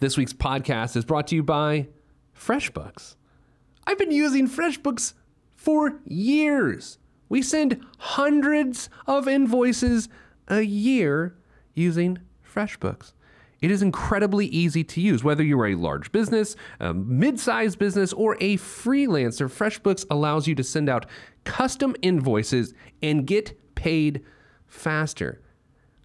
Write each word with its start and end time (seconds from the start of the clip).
This 0.00 0.16
week's 0.16 0.32
podcast 0.32 0.96
is 0.96 1.04
brought 1.04 1.26
to 1.26 1.34
you 1.34 1.42
by 1.42 1.88
FreshBooks. 2.34 3.16
I've 3.86 3.98
been 3.98 4.10
using 4.10 4.48
FreshBooks 4.48 5.12
for 5.54 6.00
years. 6.06 6.96
We 7.28 7.42
send 7.42 7.84
hundreds 7.98 8.88
of 9.06 9.28
invoices 9.28 10.08
a 10.48 10.62
year 10.62 11.36
using 11.74 12.18
FreshBooks. 12.42 13.12
It 13.60 13.70
is 13.70 13.82
incredibly 13.82 14.46
easy 14.46 14.82
to 14.84 15.02
use. 15.02 15.22
Whether 15.22 15.42
you're 15.42 15.66
a 15.66 15.74
large 15.74 16.10
business, 16.12 16.56
a 16.80 16.94
mid 16.94 17.38
sized 17.38 17.78
business, 17.78 18.14
or 18.14 18.38
a 18.40 18.56
freelancer, 18.56 19.50
FreshBooks 19.50 20.06
allows 20.10 20.46
you 20.46 20.54
to 20.54 20.64
send 20.64 20.88
out 20.88 21.04
custom 21.44 21.94
invoices 22.00 22.72
and 23.02 23.26
get 23.26 23.74
paid 23.74 24.24
faster. 24.66 25.42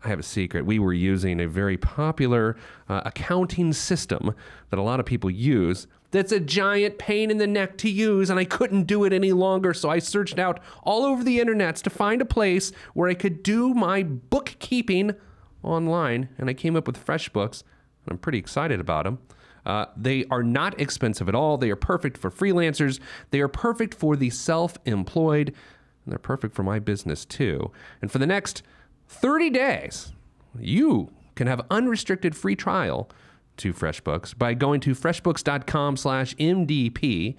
I 0.05 0.09
have 0.09 0.19
a 0.19 0.23
secret. 0.23 0.67
We 0.67 0.77
were 0.77 0.93
using 0.93 1.41
a 1.41 1.47
very 1.47 1.77
popular 1.77 2.55
uh, 2.87 3.01
accounting 3.05 3.73
system 3.73 4.35
that 4.69 4.77
a 4.77 4.83
lot 4.83 4.99
of 4.99 5.05
people 5.07 5.31
use. 5.31 5.87
That's 6.11 6.31
a 6.31 6.39
giant 6.39 6.99
pain 6.99 7.31
in 7.31 7.39
the 7.39 7.47
neck 7.47 7.77
to 7.79 7.89
use, 7.89 8.29
and 8.29 8.39
I 8.39 8.45
couldn't 8.45 8.83
do 8.83 9.03
it 9.03 9.11
any 9.11 9.31
longer. 9.31 9.73
So 9.73 9.89
I 9.89 9.97
searched 9.97 10.37
out 10.37 10.59
all 10.83 11.03
over 11.03 11.23
the 11.23 11.39
internets 11.39 11.81
to 11.81 11.89
find 11.89 12.21
a 12.21 12.25
place 12.25 12.71
where 12.93 13.09
I 13.09 13.15
could 13.15 13.41
do 13.41 13.73
my 13.73 14.03
bookkeeping 14.03 15.15
online, 15.63 16.29
and 16.37 16.51
I 16.51 16.53
came 16.53 16.75
up 16.75 16.85
with 16.85 17.03
FreshBooks, 17.03 17.63
and 18.05 18.11
I'm 18.11 18.19
pretty 18.19 18.37
excited 18.37 18.79
about 18.79 19.05
them. 19.05 19.17
Uh, 19.65 19.87
they 19.97 20.25
are 20.29 20.43
not 20.43 20.79
expensive 20.79 21.27
at 21.27 21.33
all. 21.33 21.57
They 21.57 21.71
are 21.71 21.75
perfect 21.75 22.19
for 22.19 22.29
freelancers. 22.29 22.99
They 23.31 23.39
are 23.39 23.47
perfect 23.47 23.95
for 23.95 24.15
the 24.15 24.29
self 24.29 24.77
employed, 24.85 25.47
and 25.47 26.11
they're 26.11 26.19
perfect 26.19 26.53
for 26.53 26.61
my 26.61 26.77
business 26.77 27.25
too. 27.25 27.71
And 28.03 28.11
for 28.11 28.19
the 28.19 28.27
next 28.27 28.61
30 29.07 29.49
days, 29.49 30.13
you 30.59 31.11
can 31.35 31.47
have 31.47 31.61
unrestricted 31.69 32.35
free 32.35 32.55
trial 32.55 33.09
to 33.57 33.73
FreshBooks 33.73 34.37
by 34.37 34.53
going 34.53 34.79
to 34.81 34.91
freshbooks.com 34.91 35.97
slash 35.97 36.35
MDP 36.35 37.35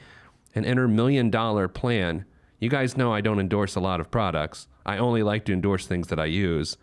and 0.55 0.65
enter 0.65 0.89
million 0.89 1.31
dollar 1.31 1.69
plan. 1.69 2.25
You 2.59 2.71
guys 2.71 2.97
know 2.97 3.13
I 3.13 3.21
don't 3.21 3.41
endorse 3.41 3.75
a 3.77 3.81
lot 3.81 4.01
of 4.01 4.11
products. 4.11 4.69
I 4.87 4.99
only 4.99 5.23
like 5.23 5.45
to 5.47 5.53
endorse 5.53 5.87
things 5.87 6.09
that 6.09 6.19
I 6.19 6.25
use, 6.27 6.79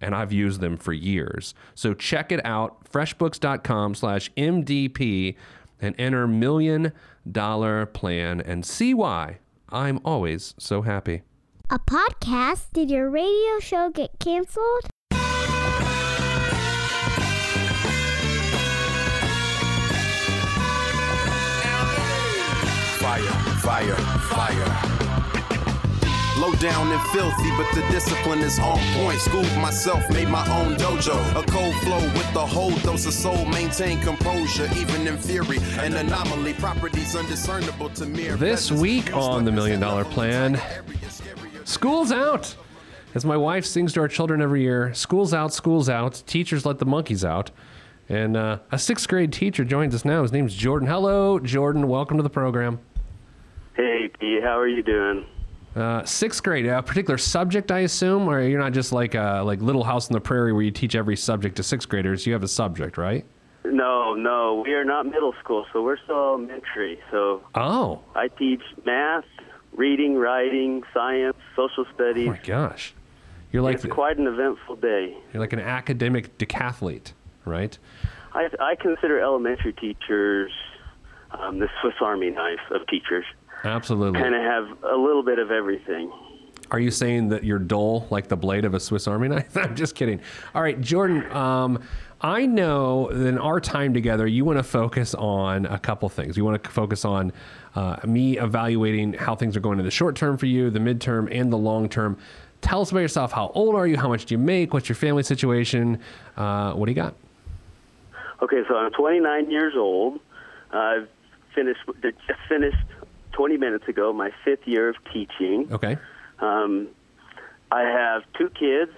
and 0.00 0.14
I've 0.14 0.32
used 0.32 0.60
them 0.60 0.76
for 0.76 0.92
years. 0.92 1.54
So 1.74 1.92
check 1.92 2.32
it 2.32 2.44
out, 2.44 2.90
freshbooks.com 2.90 3.94
slash 3.94 4.30
MDP 4.36 5.36
and 5.80 5.94
enter 5.98 6.26
million 6.26 6.92
dollar 7.30 7.84
plan 7.86 8.40
and 8.40 8.64
see 8.64 8.94
why 8.94 9.38
I'm 9.68 10.00
always 10.04 10.54
so 10.58 10.82
happy. 10.82 11.22
A 11.72 11.78
podcast? 11.78 12.72
Did 12.72 12.90
your 12.90 13.08
radio 13.08 13.60
show 13.60 13.90
get 13.90 14.18
canceled? 14.18 14.88
Fire, 22.98 23.22
fire, 23.60 23.94
fire. 23.94 24.90
Low 26.40 26.52
down 26.54 26.90
and 26.90 27.00
filthy, 27.12 27.50
but 27.56 27.72
the 27.74 27.86
discipline 27.92 28.40
is 28.40 28.58
on 28.58 28.78
point. 28.94 29.20
Schooled 29.20 29.44
myself, 29.58 30.02
made 30.10 30.28
my 30.28 30.44
own 30.50 30.74
dojo. 30.74 31.14
A 31.40 31.46
cold 31.52 31.74
flow 31.84 32.00
with 32.14 32.32
the 32.32 32.44
whole 32.44 32.74
dose 32.78 33.06
of 33.06 33.12
soul. 33.12 33.44
Maintain 33.44 34.00
composure, 34.00 34.68
even 34.74 35.06
in 35.06 35.16
theory. 35.18 35.58
An 35.78 35.94
anomaly, 35.94 36.54
properties 36.54 37.14
undiscernible 37.14 37.90
to 37.90 38.06
mere. 38.06 38.34
This 38.34 38.70
pleasures. 38.70 38.80
week 38.80 39.14
on 39.14 39.44
the 39.44 39.52
Million 39.52 39.78
Dollar 39.78 40.04
Plan, 40.04 40.60
School's 41.70 42.10
out. 42.10 42.56
As 43.14 43.24
my 43.24 43.36
wife 43.36 43.64
sings 43.64 43.92
to 43.92 44.00
our 44.00 44.08
children 44.08 44.42
every 44.42 44.60
year, 44.60 44.92
school's 44.92 45.32
out, 45.32 45.54
school's 45.54 45.88
out. 45.88 46.20
Teachers 46.26 46.66
let 46.66 46.80
the 46.80 46.84
monkeys 46.84 47.24
out. 47.24 47.52
And 48.08 48.36
uh, 48.36 48.58
a 48.72 48.78
sixth 48.78 49.06
grade 49.06 49.32
teacher 49.32 49.64
joins 49.64 49.94
us 49.94 50.04
now. 50.04 50.22
His 50.22 50.32
name's 50.32 50.52
Jordan. 50.52 50.88
Hello, 50.88 51.38
Jordan. 51.38 51.86
Welcome 51.86 52.16
to 52.16 52.24
the 52.24 52.28
program. 52.30 52.80
Hey, 53.74 54.10
P, 54.18 54.40
how 54.42 54.58
are 54.58 54.66
you 54.66 54.82
doing? 54.82 55.24
Uh, 55.76 56.04
sixth 56.04 56.42
grade, 56.42 56.66
a 56.66 56.82
particular 56.82 57.16
subject, 57.18 57.70
I 57.70 57.80
assume, 57.80 58.28
or 58.28 58.42
you're 58.42 58.58
not 58.58 58.72
just 58.72 58.90
like 58.90 59.14
uh, 59.14 59.44
like 59.44 59.60
Little 59.60 59.84
House 59.84 60.08
on 60.08 60.14
the 60.14 60.20
Prairie 60.20 60.52
where 60.52 60.62
you 60.62 60.72
teach 60.72 60.96
every 60.96 61.16
subject 61.16 61.54
to 61.58 61.62
sixth 61.62 61.88
graders. 61.88 62.26
You 62.26 62.32
have 62.32 62.42
a 62.42 62.48
subject, 62.48 62.98
right? 62.98 63.24
No, 63.64 64.14
no, 64.14 64.64
we 64.66 64.72
are 64.74 64.84
not 64.84 65.06
middle 65.06 65.34
school, 65.40 65.66
so 65.72 65.82
we're 65.84 65.98
still 66.02 66.16
elementary. 66.16 66.98
So 67.12 67.42
Oh, 67.54 68.00
I 68.16 68.26
teach 68.26 68.62
math, 68.84 69.24
reading, 69.80 70.14
writing, 70.16 70.82
science, 70.92 71.36
social 71.56 71.86
studies. 71.94 72.28
oh 72.28 72.32
my 72.32 72.40
gosh, 72.44 72.92
you're 73.50 73.62
like 73.62 73.76
it's 73.76 73.86
quite 73.86 74.18
an 74.18 74.26
eventful 74.26 74.76
day. 74.76 75.16
you're 75.32 75.40
like 75.40 75.54
an 75.54 75.58
academic 75.58 76.36
decathlete, 76.36 77.12
right? 77.46 77.78
I, 78.34 78.48
I 78.60 78.74
consider 78.76 79.18
elementary 79.18 79.72
teachers 79.72 80.52
um, 81.30 81.58
the 81.60 81.68
Swiss 81.80 81.94
Army 82.00 82.30
knife 82.30 82.60
of 82.70 82.86
teachers. 82.88 83.24
Absolutely. 83.64 84.20
Kind 84.20 84.34
of 84.34 84.42
have 84.42 84.84
a 84.84 84.96
little 84.96 85.22
bit 85.22 85.38
of 85.38 85.50
everything. 85.50 86.12
Are 86.70 86.78
you 86.78 86.90
saying 86.90 87.30
that 87.30 87.42
you're 87.42 87.58
dull 87.58 88.06
like 88.10 88.28
the 88.28 88.36
blade 88.36 88.64
of 88.64 88.74
a 88.74 88.80
Swiss 88.80 89.08
Army 89.08 89.28
knife? 89.28 89.56
I'm 89.56 89.74
just 89.74 89.94
kidding. 89.94 90.20
All 90.54 90.62
right, 90.62 90.80
Jordan. 90.80 91.30
Um, 91.32 91.82
I 92.20 92.44
know 92.44 93.08
that 93.10 93.26
in 93.26 93.38
our 93.38 93.60
time 93.60 93.94
together, 93.94 94.26
you 94.26 94.44
want 94.44 94.58
to 94.58 94.62
focus 94.62 95.14
on 95.14 95.64
a 95.66 95.78
couple 95.78 96.08
things. 96.08 96.36
You 96.36 96.44
want 96.44 96.62
to 96.62 96.70
focus 96.70 97.04
on 97.04 97.32
uh, 97.74 97.96
me 98.04 98.38
evaluating 98.38 99.12
how 99.14 99.34
things 99.34 99.56
are 99.56 99.60
going 99.60 99.78
in 99.78 99.84
the 99.84 99.90
short 99.90 100.16
term 100.16 100.36
for 100.36 100.46
you, 100.46 100.70
the 100.70 100.78
midterm, 100.78 101.28
and 101.30 101.52
the 101.52 101.58
long 101.58 101.88
term. 101.88 102.18
Tell 102.60 102.82
us 102.82 102.90
about 102.90 103.00
yourself. 103.00 103.32
How 103.32 103.50
old 103.54 103.74
are 103.74 103.86
you? 103.86 103.96
How 103.96 104.08
much 104.08 104.26
do 104.26 104.34
you 104.34 104.38
make? 104.38 104.74
What's 104.74 104.88
your 104.88 104.96
family 104.96 105.22
situation? 105.22 106.00
Uh, 106.36 106.72
what 106.72 106.86
do 106.86 106.92
you 106.92 106.96
got? 106.96 107.14
Okay, 108.42 108.62
so 108.68 108.76
I'm 108.76 108.92
29 108.92 109.50
years 109.50 109.74
old. 109.76 110.20
I've 110.72 111.08
finished 111.54 111.80
just 112.02 112.40
finished 112.48 112.76
20 113.32 113.56
minutes 113.56 113.88
ago 113.88 114.12
my 114.12 114.30
fifth 114.44 114.66
year 114.66 114.88
of 114.88 114.96
teaching. 115.12 115.68
Okay. 115.72 115.96
Um, 116.38 116.88
I 117.70 117.82
have 117.82 118.22
two 118.36 118.50
kids 118.50 118.92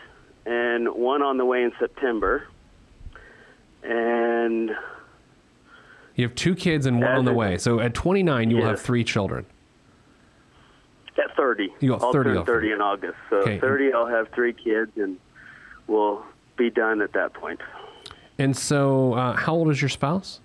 and 0.47 0.89
one 0.89 1.23
on 1.23 1.37
the 1.37 1.45
way 1.45 1.63
in 1.63 1.73
September. 1.79 2.47
And 3.83 4.71
You 6.23 6.29
have 6.29 6.37
two 6.37 6.55
kids 6.55 6.87
and 6.87 7.01
one 7.01 7.11
on 7.11 7.25
the 7.25 7.33
way. 7.33 7.59
So 7.59 7.81
at 7.81 7.95
29, 7.95 8.49
you 8.49 8.59
will 8.59 8.67
have 8.67 8.81
three 8.81 9.03
children. 9.03 9.45
at 11.19 11.37
30, 11.37 11.69
You 11.81 11.91
got 11.91 12.03
I'll 12.03 12.13
30 12.13 12.35
turn 12.35 12.45
30 12.47 12.71
in 12.73 12.81
August. 12.81 13.17
So 13.29 13.39
Okay. 13.39 13.59
30, 13.59 13.93
I'll 13.93 14.07
have 14.07 14.29
three 14.29 14.53
kids, 14.53 14.93
and 14.97 15.19
we'll 15.89 16.25
be 16.57 16.71
done 16.71 17.03
at 17.03 17.13
that 17.15 17.35
point. 17.35 17.61
And 18.39 18.57
so, 18.57 19.15
uh, 19.15 19.33
how 19.35 19.53
old 19.55 19.69
is 19.71 19.83
your 19.83 19.89
spouse? 19.89 20.41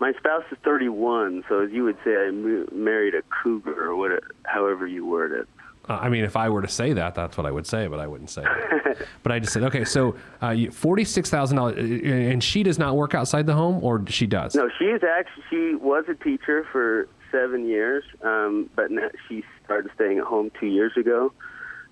My 0.00 0.12
spouse 0.14 0.42
is 0.50 0.58
31, 0.64 1.44
so 1.48 1.60
as 1.60 1.70
you 1.70 1.84
would 1.84 1.96
say, 2.04 2.16
I 2.16 2.30
married 2.74 3.14
a 3.14 3.22
cougar, 3.42 3.88
or 3.88 3.94
what, 3.94 4.20
however 4.44 4.84
you 4.86 5.06
word 5.06 5.30
it. 5.30 5.48
Uh, 5.88 5.98
I 6.00 6.08
mean, 6.08 6.24
if 6.24 6.36
I 6.36 6.48
were 6.48 6.62
to 6.62 6.68
say 6.68 6.92
that, 6.94 7.14
that's 7.14 7.36
what 7.36 7.46
I 7.46 7.50
would 7.50 7.66
say, 7.66 7.86
but 7.86 8.00
I 8.00 8.06
wouldn't 8.06 8.30
say 8.30 8.42
it. 8.44 9.06
but 9.22 9.32
I 9.32 9.38
just 9.38 9.52
said, 9.52 9.62
okay, 9.64 9.84
so 9.84 10.16
uh, 10.40 10.48
$46,000, 10.48 11.58
uh, 11.58 12.30
and 12.30 12.42
she 12.42 12.62
does 12.62 12.78
not 12.78 12.96
work 12.96 13.14
outside 13.14 13.46
the 13.46 13.54
home, 13.54 13.82
or 13.84 14.04
she 14.08 14.26
does? 14.26 14.54
No, 14.54 14.68
she's 14.78 15.02
actually 15.04 15.44
she 15.50 15.74
was 15.74 16.04
a 16.08 16.14
teacher 16.14 16.66
for 16.72 17.08
seven 17.30 17.66
years, 17.66 18.04
um, 18.22 18.68
but 18.74 18.90
now 18.90 19.08
she 19.28 19.44
started 19.64 19.90
staying 19.94 20.18
at 20.18 20.24
home 20.24 20.50
two 20.58 20.66
years 20.66 20.92
ago, 20.96 21.32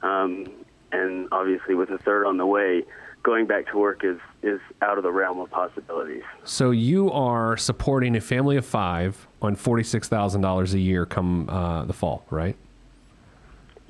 um, 0.03 0.47
and 0.93 1.29
obviously 1.33 1.75
with 1.75 1.91
a 1.91 1.99
third 1.99 2.27
on 2.27 2.37
the 2.37 2.47
way, 2.47 2.85
going 3.23 3.47
back 3.47 3.67
to 3.69 3.79
work 3.79 4.05
is 4.05 4.19
is 4.43 4.61
out 4.83 4.99
of 4.99 5.05
the 5.05 5.11
realm 5.11 5.41
of 5.41 5.51
possibilities. 5.51 6.23
So 6.45 6.71
you 6.71 7.11
are 7.11 7.57
supporting 7.57 8.17
a 8.17 8.21
family 8.21 8.57
of 8.57 8.67
five 8.67 9.27
on 9.41 9.57
$46,000 9.57 10.75
a 10.75 10.79
year 10.79 11.07
come 11.07 11.49
uh, 11.49 11.85
the 11.87 11.95
fall, 11.95 12.25
right? 12.31 12.57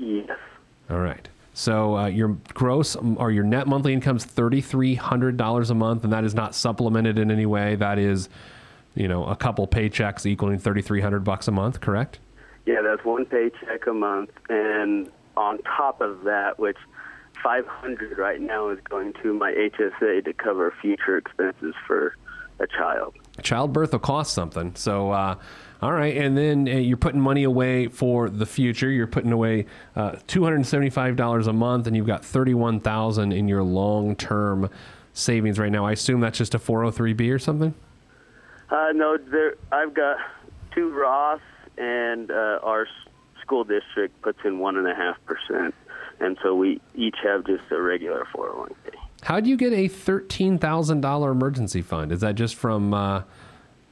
Yes, 0.05 0.39
All 0.91 1.01
right. 1.01 1.27
So 1.55 1.97
uh, 1.97 2.07
your 2.07 2.37
gross 2.53 2.97
um, 2.97 3.17
or 3.19 3.31
your 3.31 3.45
net 3.45 3.67
monthly 3.67 3.93
income 3.93 4.17
is 4.17 4.27
$3,300 4.27 5.71
a 5.71 5.75
month, 5.75 6.05
and 6.05 6.13
that 6.13 6.25
is 6.25 6.35
not 6.35 6.55
supplemented 6.55 7.19
in 7.19 7.31
any 7.31 7.47
way. 7.47 7.77
That 7.77 7.99
is, 7.99 8.29
you 8.95 9.07
know, 9.09 9.25
a 9.25 9.37
couple 9.37 9.67
paychecks 9.69 10.27
equaling 10.27 10.59
3,300 10.59 11.23
bucks 11.23 11.49
a 11.49 11.53
month, 11.53 11.81
correct? 11.81 12.19
yeah, 12.67 12.81
that's 12.83 13.05
one 13.05 13.27
paycheck 13.27 13.87
a 13.87 13.93
month, 13.93 14.31
and 14.49 15.11
on 15.37 15.59
top 15.63 16.01
of 16.01 16.25
that, 16.25 16.59
which 16.59 16.79
500 17.43 18.17
right 18.17 18.41
now 18.41 18.71
is 18.71 18.79
going 18.89 19.13
to 19.23 19.35
my 19.35 19.53
HSA 19.53 20.25
to 20.25 20.33
cover 20.33 20.73
future 20.81 21.19
expenses 21.19 21.75
for 21.87 22.17
a 22.61 22.67
child. 22.67 23.15
childbirth 23.43 23.93
will 23.93 23.99
cost 23.99 24.33
something. 24.33 24.75
So, 24.77 25.11
uh, 25.11 25.37
all 25.83 25.93
right, 25.93 26.17
and 26.17 26.37
then 26.37 26.69
uh, 26.69 26.73
you're 26.73 26.97
putting 26.97 27.21
money 27.21 27.45
away 27.45 27.89
for 27.89 28.31
the 28.31 28.47
future. 28.47 28.91
You're 28.91 29.07
putting 29.07 29.33
away 29.33 29.67
uh, 29.97 30.17
two 30.27 30.43
hundred 30.43 30.57
and 30.57 30.67
seventy-five 30.67 31.17
dollars 31.17 31.47
a 31.47 31.53
month, 31.53 31.87
and 31.87 31.97
you've 31.97 32.07
got 32.07 32.25
thirty-one 32.25 32.81
thousand 32.81 33.33
in 33.33 33.49
your 33.49 33.63
long-term 33.63 34.71
savings 35.13 35.59
right 35.59 35.73
now. 35.73 35.85
I 35.85 35.93
assume 35.93 36.21
that's 36.21 36.39
just 36.39 36.55
a 36.55 36.59
four 36.59 36.81
hundred 36.83 36.93
three 36.93 37.13
b 37.13 37.31
or 37.31 37.39
something. 37.39 37.75
Uh, 38.71 38.93
no, 38.95 39.17
there. 39.17 39.57
I've 39.73 39.95
got 39.95 40.17
two 40.75 40.91
Roth, 40.91 41.41
and 41.77 42.31
uh, 42.31 42.61
our 42.63 42.87
school 43.43 43.65
district 43.65 44.21
puts 44.23 44.39
in 44.45 44.59
one 44.59 44.77
and 44.77 44.89
a 44.89 44.95
half 44.95 45.17
percent, 45.27 45.75
and 46.21 46.39
so 46.43 46.55
we 46.55 46.81
each 46.95 47.17
have 47.23 47.45
just 47.47 47.65
a 47.71 47.81
regular 47.81 48.27
401k. 48.35 48.95
How 49.23 49.41
do 49.41 49.49
you 49.49 49.57
get 49.57 49.73
a 49.73 49.89
thirteen 49.89 50.59
thousand 50.59 51.01
dollar 51.01 51.31
emergency 51.31 51.83
fund? 51.83 52.13
Is 52.13 52.21
that 52.21 52.35
just 52.35 52.55
from 52.55 52.93
uh, 52.93 53.23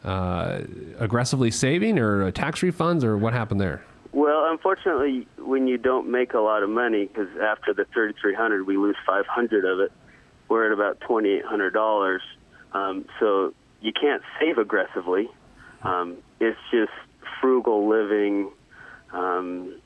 uh, 0.04 0.60
aggressively 0.98 1.50
saving, 1.50 1.98
or 1.98 2.30
tax 2.30 2.60
refunds, 2.60 3.04
or 3.04 3.16
what 3.16 3.32
happened 3.32 3.60
there? 3.60 3.84
Well, 4.12 4.44
unfortunately, 4.50 5.26
when 5.38 5.66
you 5.66 5.78
don't 5.78 6.10
make 6.10 6.34
a 6.34 6.40
lot 6.40 6.62
of 6.62 6.68
money, 6.68 7.06
because 7.06 7.28
after 7.40 7.72
the 7.72 7.86
3,300, 7.92 8.66
we 8.66 8.76
lose 8.76 8.96
500 9.06 9.64
of 9.64 9.80
it. 9.80 9.92
We're 10.48 10.66
at 10.66 10.72
about 10.72 11.00
$2,800. 11.00 12.18
Um, 12.74 13.06
so 13.18 13.54
you 13.80 13.92
can't 13.92 14.22
save 14.38 14.58
aggressively. 14.58 15.30
Um, 15.82 16.18
it's 16.40 16.58
just 16.70 16.92
frugal 17.40 17.88
living 17.88 18.50
um, 19.12 19.80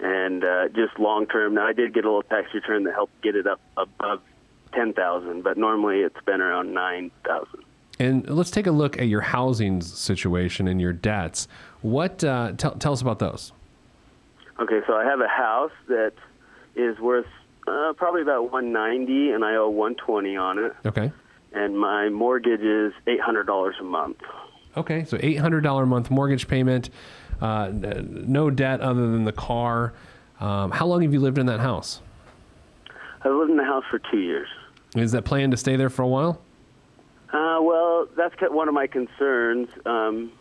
and 0.00 0.44
uh, 0.44 0.68
just 0.68 0.98
long 0.98 1.26
term. 1.26 1.54
Now, 1.54 1.66
I 1.66 1.72
did 1.72 1.92
get 1.92 2.04
a 2.04 2.08
little 2.08 2.22
tax 2.22 2.54
return 2.54 2.84
that 2.84 2.94
helped 2.94 3.20
get 3.22 3.34
it 3.34 3.46
up 3.48 3.60
above 3.76 4.20
10,000, 4.72 5.42
but 5.42 5.58
normally 5.58 6.00
it's 6.00 6.24
been 6.24 6.40
around 6.40 6.72
9,000. 6.72 7.64
And 7.98 8.28
let's 8.28 8.50
take 8.50 8.66
a 8.66 8.70
look 8.70 8.98
at 8.98 9.08
your 9.08 9.20
housing 9.20 9.80
situation 9.80 10.66
and 10.66 10.80
your 10.80 10.92
debts. 10.92 11.46
What 11.82 12.24
uh, 12.24 12.52
tell 12.56 12.72
tell 12.72 12.92
us 12.92 13.02
about 13.02 13.18
those? 13.18 13.52
Okay, 14.60 14.80
so 14.86 14.94
I 14.94 15.04
have 15.04 15.20
a 15.20 15.28
house 15.28 15.72
that 15.88 16.12
is 16.74 16.98
worth 16.98 17.26
uh, 17.66 17.92
probably 17.96 18.22
about 18.22 18.50
190, 18.50 19.30
and 19.30 19.44
I 19.44 19.56
owe 19.56 19.68
120 19.68 20.36
on 20.36 20.58
it. 20.58 20.72
Okay. 20.86 21.12
And 21.52 21.78
my 21.78 22.08
mortgage 22.08 22.60
is 22.60 22.92
$800 23.06 23.80
a 23.80 23.84
month. 23.84 24.18
Okay, 24.76 25.04
so 25.04 25.18
eight 25.20 25.38
hundred 25.38 25.60
dollar 25.62 25.82
a 25.82 25.86
month 25.86 26.10
mortgage 26.10 26.48
payment, 26.48 26.88
uh, 27.42 27.70
no 27.72 28.48
debt 28.48 28.80
other 28.80 29.10
than 29.10 29.24
the 29.24 29.32
car. 29.32 29.92
Um, 30.40 30.70
how 30.70 30.86
long 30.86 31.02
have 31.02 31.12
you 31.12 31.20
lived 31.20 31.36
in 31.38 31.46
that 31.46 31.60
house? 31.60 32.00
I've 33.22 33.34
lived 33.34 33.50
in 33.50 33.58
the 33.58 33.64
house 33.64 33.84
for 33.90 33.98
two 33.98 34.18
years. 34.18 34.48
Is 34.96 35.12
that 35.12 35.24
plan 35.24 35.50
to 35.50 35.56
stay 35.56 35.76
there 35.76 35.90
for 35.90 36.02
a 36.02 36.08
while? 36.08 36.40
Uh, 37.32 37.58
well, 37.62 38.06
that's 38.14 38.34
one 38.40 38.68
of 38.68 38.74
my 38.74 38.86
concerns. 38.86 39.68
Um, 39.86 40.32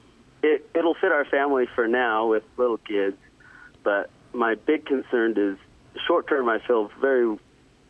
it, 0.43 0.69
it'll 0.75 0.95
fit 0.95 1.11
our 1.11 1.25
family 1.25 1.65
for 1.73 1.88
now 1.88 2.27
with 2.27 2.43
little 2.57 2.77
kids, 2.77 3.17
but 3.83 4.09
my 4.33 4.55
big 4.55 4.85
concern 4.85 5.33
is 5.38 5.57
short 6.07 6.27
term. 6.27 6.49
I 6.49 6.59
feel 6.59 6.91
very, 6.99 7.38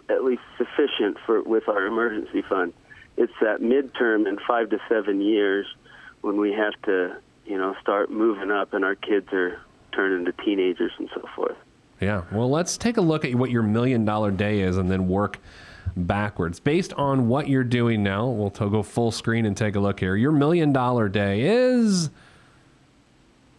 at 0.09 0.24
least 0.24 0.42
sufficient 0.57 1.18
for 1.25 1.42
with 1.42 1.68
our 1.68 1.86
emergency 1.86 2.44
fund. 2.48 2.74
It's 3.18 3.33
that 3.42 3.62
midterm 3.62 4.27
in 4.27 4.38
five 4.48 4.69
to 4.69 4.80
seven 4.88 5.21
years 5.21 5.65
when 6.21 6.39
we 6.39 6.51
have 6.53 6.74
to, 6.83 7.18
you 7.45 7.57
know, 7.57 7.75
start 7.81 8.12
moving 8.12 8.51
up 8.51 8.74
and 8.74 8.86
our 8.86 8.95
kids 8.95 9.27
are 9.33 9.59
turning 9.94 10.19
into 10.19 10.31
teenagers 10.44 10.92
and 10.98 11.09
so 11.13 11.27
forth. 11.36 11.57
Yeah. 12.00 12.24
Well, 12.31 12.50
let's 12.50 12.77
take 12.77 12.98
a 12.98 13.01
look 13.01 13.25
at 13.25 13.36
what 13.36 13.51
your 13.51 13.63
million 13.63 14.06
dollar 14.06 14.31
day 14.31 14.62
is 14.62 14.77
and 14.77 14.89
then 14.89 15.07
work 15.07 15.39
backwards. 15.95 16.59
Based 16.59 16.93
on 16.93 17.27
what 17.27 17.47
you're 17.47 17.63
doing 17.63 18.03
now, 18.03 18.27
we'll 18.27 18.49
go 18.49 18.83
full 18.83 19.11
screen 19.11 19.45
and 19.45 19.55
take 19.55 19.75
a 19.75 19.79
look 19.79 19.99
here. 19.99 20.15
Your 20.15 20.31
million 20.31 20.73
dollar 20.73 21.09
day 21.09 21.41
is 21.41 22.09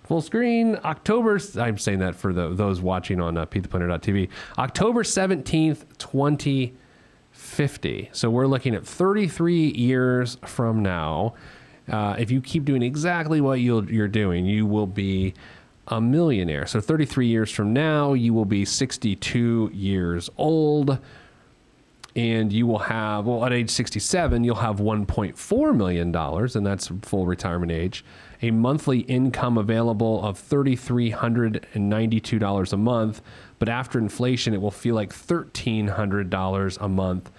full 0.05 0.21
screen 0.21 0.79
October. 0.85 1.41
I'm 1.59 1.79
saying 1.79 2.01
that 2.01 2.15
for 2.15 2.33
the, 2.33 2.51
those 2.51 2.81
watching 2.81 3.21
on 3.21 3.39
uh, 3.39 3.47
PeteThePlanner.tv. 3.47 4.29
October 4.59 5.03
17th, 5.03 5.85
2050. 5.99 8.11
So 8.13 8.29
we're 8.29 8.47
looking 8.47 8.75
at 8.75 8.87
33 8.87 9.71
years 9.71 10.37
from 10.45 10.83
now. 10.83 11.35
Uh, 11.91 12.15
if 12.19 12.31
you 12.31 12.41
keep 12.41 12.65
doing 12.65 12.83
exactly 12.83 13.41
what 13.41 13.61
you're 13.61 14.09
doing, 14.09 14.47
you 14.47 14.67
will 14.67 14.87
be 14.87 15.35
a 15.89 16.01
millionaire. 16.01 16.67
So 16.67 16.81
33 16.81 17.27
years 17.27 17.51
from 17.51 17.73
now, 17.73 18.13
you 18.13 18.33
will 18.35 18.45
be 18.45 18.65
62 18.65 19.71
years 19.73 20.31
old 20.37 20.99
and 22.15 22.53
you 22.53 22.67
will 22.67 22.79
have 22.79 23.27
well 23.27 23.45
at 23.45 23.53
age 23.53 23.71
67 23.71 24.45
you'll 24.45 24.55
have 24.57 24.77
1.4 24.77 25.77
million 25.77 26.13
dollars 26.13 26.55
and 26.57 26.67
that's 26.67 26.91
full 27.03 27.27
retirement 27.27 27.73
age. 27.73 28.05
A 28.43 28.51
monthly 28.51 28.99
income 29.01 29.57
available 29.57 30.23
of 30.25 30.39
$3392 30.39 32.73
a 32.73 32.77
month 32.77 33.23
but 33.59 33.69
after 33.69 33.99
inflation 33.99 34.55
it 34.55 34.61
will 34.61 34.71
feel 34.71 34.95
like 34.95 35.13
$1300 35.13 36.79
a 36.81 36.89
month 36.89 37.33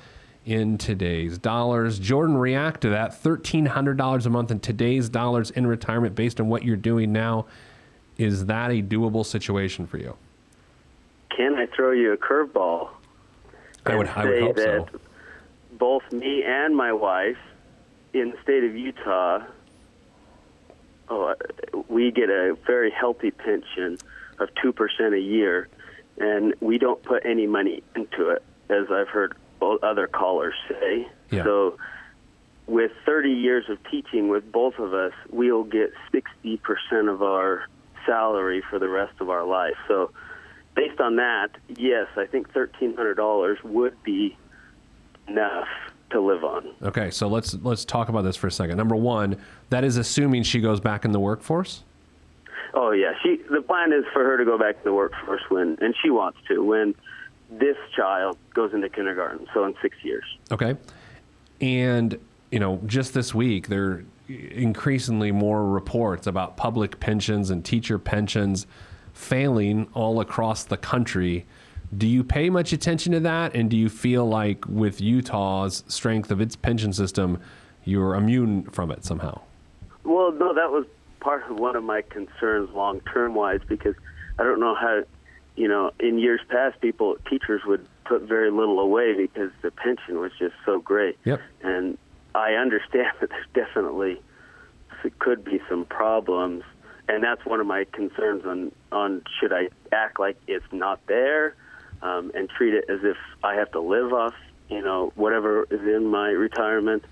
in 0.45 0.77
today's 0.77 1.37
dollars. 1.37 1.99
Jordan 1.99 2.37
react 2.37 2.81
to 2.81 2.89
that. 2.89 3.11
$1300 3.11 4.25
a 4.25 4.29
month 4.29 4.51
in 4.51 4.59
today's 4.59 5.09
dollars 5.09 5.51
in 5.51 5.67
retirement 5.67 6.15
based 6.15 6.39
on 6.39 6.49
what 6.49 6.63
you're 6.63 6.75
doing 6.75 7.13
now. 7.13 7.45
Is 8.17 8.45
that 8.45 8.71
a 8.71 8.81
doable 8.81 9.25
situation 9.25 9.87
for 9.87 9.97
you? 9.97 10.15
Can 11.35 11.55
I 11.55 11.65
throw 11.67 11.91
you 11.91 12.13
a 12.13 12.17
curveball? 12.17 12.89
I 13.85 13.95
would, 13.95 14.07
I 14.07 14.25
would 14.25 14.41
hope 14.41 14.55
that 14.55 14.89
so 14.91 14.99
both 15.77 16.11
me 16.11 16.43
and 16.45 16.75
my 16.75 16.93
wife 16.93 17.37
in 18.13 18.31
the 18.31 18.37
state 18.43 18.63
of 18.63 18.75
Utah, 18.75 19.43
oh, 21.09 21.35
we 21.87 22.11
get 22.11 22.29
a 22.29 22.55
very 22.65 22.91
healthy 22.91 23.31
pension 23.31 23.97
of 24.39 24.49
2% 24.63 25.13
a 25.13 25.19
year, 25.19 25.67
and 26.17 26.53
we 26.59 26.77
don't 26.77 27.01
put 27.03 27.25
any 27.25 27.47
money 27.47 27.83
into 27.95 28.29
it, 28.29 28.43
as 28.69 28.89
I've 28.91 29.09
heard 29.09 29.35
other 29.61 30.07
callers 30.07 30.55
say. 30.69 31.07
Yeah. 31.31 31.43
So, 31.43 31.77
with 32.65 32.91
30 33.05 33.31
years 33.31 33.69
of 33.69 33.77
teaching 33.89 34.29
with 34.29 34.49
both 34.51 34.79
of 34.79 34.93
us, 34.93 35.13
we'll 35.29 35.65
get 35.65 35.91
60% 36.13 36.59
of 37.11 37.21
our 37.21 37.65
salary 38.05 38.63
for 38.69 38.79
the 38.79 38.87
rest 38.87 39.19
of 39.19 39.29
our 39.29 39.43
life. 39.43 39.75
So, 39.87 40.11
based 40.75 40.99
on 40.99 41.17
that, 41.17 41.49
yes, 41.67 42.07
I 42.15 42.25
think 42.25 42.51
$1,300 42.53 43.63
would 43.63 44.01
be 44.03 44.37
enough 45.27 45.67
to 46.11 46.21
live 46.21 46.43
on. 46.43 46.73
Okay, 46.81 47.11
so 47.11 47.27
let's 47.27 47.55
let's 47.55 47.85
talk 47.85 48.09
about 48.09 48.21
this 48.21 48.35
for 48.35 48.47
a 48.47 48.51
second. 48.51 48.77
Number 48.77 48.95
one, 48.95 49.37
that 49.69 49.83
is 49.83 49.97
assuming 49.97 50.43
she 50.43 50.61
goes 50.61 50.79
back 50.79 51.05
in 51.05 51.11
the 51.11 51.19
workforce. 51.19 51.83
Oh 52.73 52.91
yeah, 52.91 53.13
she. 53.21 53.41
The 53.49 53.61
plan 53.61 53.91
is 53.93 54.05
for 54.13 54.23
her 54.23 54.37
to 54.37 54.45
go 54.45 54.57
back 54.57 54.77
to 54.77 54.83
the 54.83 54.93
workforce 54.93 55.41
when, 55.49 55.77
and 55.81 55.95
she 56.01 56.09
wants 56.09 56.39
to 56.47 56.63
when 56.63 56.95
this 57.49 57.77
child 57.95 58.37
goes 58.53 58.73
into 58.73 58.89
kindergarten. 58.89 59.47
So 59.53 59.65
in 59.65 59.75
six 59.81 59.97
years. 60.03 60.23
Okay, 60.51 60.75
and 61.61 62.17
you 62.51 62.59
know, 62.59 62.79
just 62.85 63.13
this 63.13 63.33
week 63.33 63.67
there 63.67 63.83
are 63.83 64.05
increasingly 64.27 65.31
more 65.31 65.65
reports 65.65 66.27
about 66.27 66.57
public 66.57 66.99
pensions 66.99 67.49
and 67.49 67.65
teacher 67.65 67.99
pensions 67.99 68.65
failing 69.13 69.87
all 69.93 70.19
across 70.19 70.63
the 70.63 70.77
country. 70.77 71.45
Do 71.95 72.07
you 72.07 72.23
pay 72.23 72.49
much 72.49 72.73
attention 72.73 73.11
to 73.13 73.19
that, 73.21 73.55
and 73.55 73.69
do 73.69 73.77
you 73.77 73.89
feel 73.89 74.25
like 74.27 74.65
with 74.67 74.99
Utah's 74.99 75.83
strength 75.87 76.31
of 76.31 76.41
its 76.41 76.55
pension 76.55 76.91
system, 76.91 77.39
you're 77.83 78.15
immune 78.15 78.63
from 78.63 78.91
it 78.91 79.05
somehow? 79.05 79.41
Well, 80.03 80.31
no, 80.31 80.53
that 80.53 80.71
was 80.71 80.85
part 81.19 81.49
of 81.49 81.57
one 81.57 81.75
of 81.75 81.83
my 81.83 82.01
concerns 82.01 82.69
long 82.73 82.99
term 83.01 83.35
wise 83.35 83.61
because 83.67 83.95
I 84.39 84.43
don't 84.43 84.59
know 84.59 84.75
how, 84.75 85.03
you 85.55 85.67
know, 85.67 85.91
in 85.99 86.17
years 86.17 86.41
past, 86.49 86.81
people, 86.81 87.15
teachers 87.29 87.61
would 87.65 87.87
put 88.05 88.23
very 88.23 88.51
little 88.51 88.79
away 88.79 89.13
because 89.15 89.51
the 89.61 89.71
pension 89.71 90.19
was 90.19 90.31
just 90.39 90.55
so 90.65 90.79
great. 90.79 91.17
Yep. 91.25 91.41
And 91.61 91.97
I 92.33 92.53
understand 92.53 93.11
that 93.21 93.29
there's 93.29 93.45
definitely 93.53 94.19
could 95.19 95.43
be 95.43 95.61
some 95.69 95.85
problems, 95.85 96.63
and 97.07 97.23
that's 97.23 97.45
one 97.45 97.59
of 97.59 97.67
my 97.67 97.85
concerns 97.91 98.45
on 98.45 98.71
on 98.91 99.23
should 99.39 99.51
I 99.51 99.69
act 99.91 100.19
like 100.19 100.37
it's 100.47 100.65
not 100.71 100.99
there 101.07 101.55
um, 102.01 102.31
and 102.35 102.49
treat 102.49 102.73
it 102.73 102.85
as 102.89 102.99
if 103.03 103.17
I 103.43 103.55
have 103.55 103.71
to 103.71 103.79
live 103.79 104.13
off, 104.13 104.35
you 104.69 104.81
know, 104.81 105.11
whatever 105.15 105.63
is 105.63 105.81
in 105.81 106.05
my 106.05 106.29
retirement, 106.29 107.05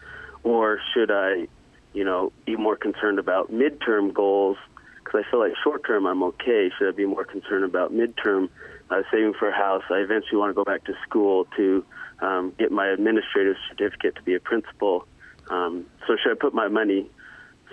or 0.43 0.79
should 0.93 1.12
I, 1.12 1.48
you 1.93 2.03
know, 2.03 2.31
be 2.45 2.55
more 2.55 2.75
concerned 2.75 3.17
about 3.17 3.51
midterm 3.51 4.13
goals? 4.13 4.57
Because 5.03 5.24
I 5.25 5.31
feel 5.31 5.39
like 5.39 5.53
short 5.63 5.86
term 5.86 6.05
I'm 6.05 6.24
okay. 6.24 6.69
Should 6.77 6.89
I 6.89 6.91
be 6.95 7.05
more 7.05 7.25
concerned 7.25 7.63
about 7.63 7.93
midterm 7.93 8.50
uh, 8.89 9.01
saving 9.12 9.33
for 9.39 9.50
a 9.50 9.55
house? 9.55 9.83
I 9.89 10.00
eventually 10.00 10.38
want 10.38 10.51
to 10.51 10.53
go 10.53 10.65
back 10.65 10.83
to 10.86 10.93
school 11.07 11.48
to 11.57 11.86
um, 12.19 12.53
get 12.57 12.71
my 12.71 12.88
administrative 12.88 13.55
certificate 13.69 14.15
to 14.15 14.21
be 14.21 14.36
a 14.36 14.39
principal. 14.39 15.07
Um, 15.50 15.86
so 16.07 16.15
should 16.21 16.31
I 16.31 16.36
put 16.39 16.53
my 16.53 16.67
money, 16.67 17.10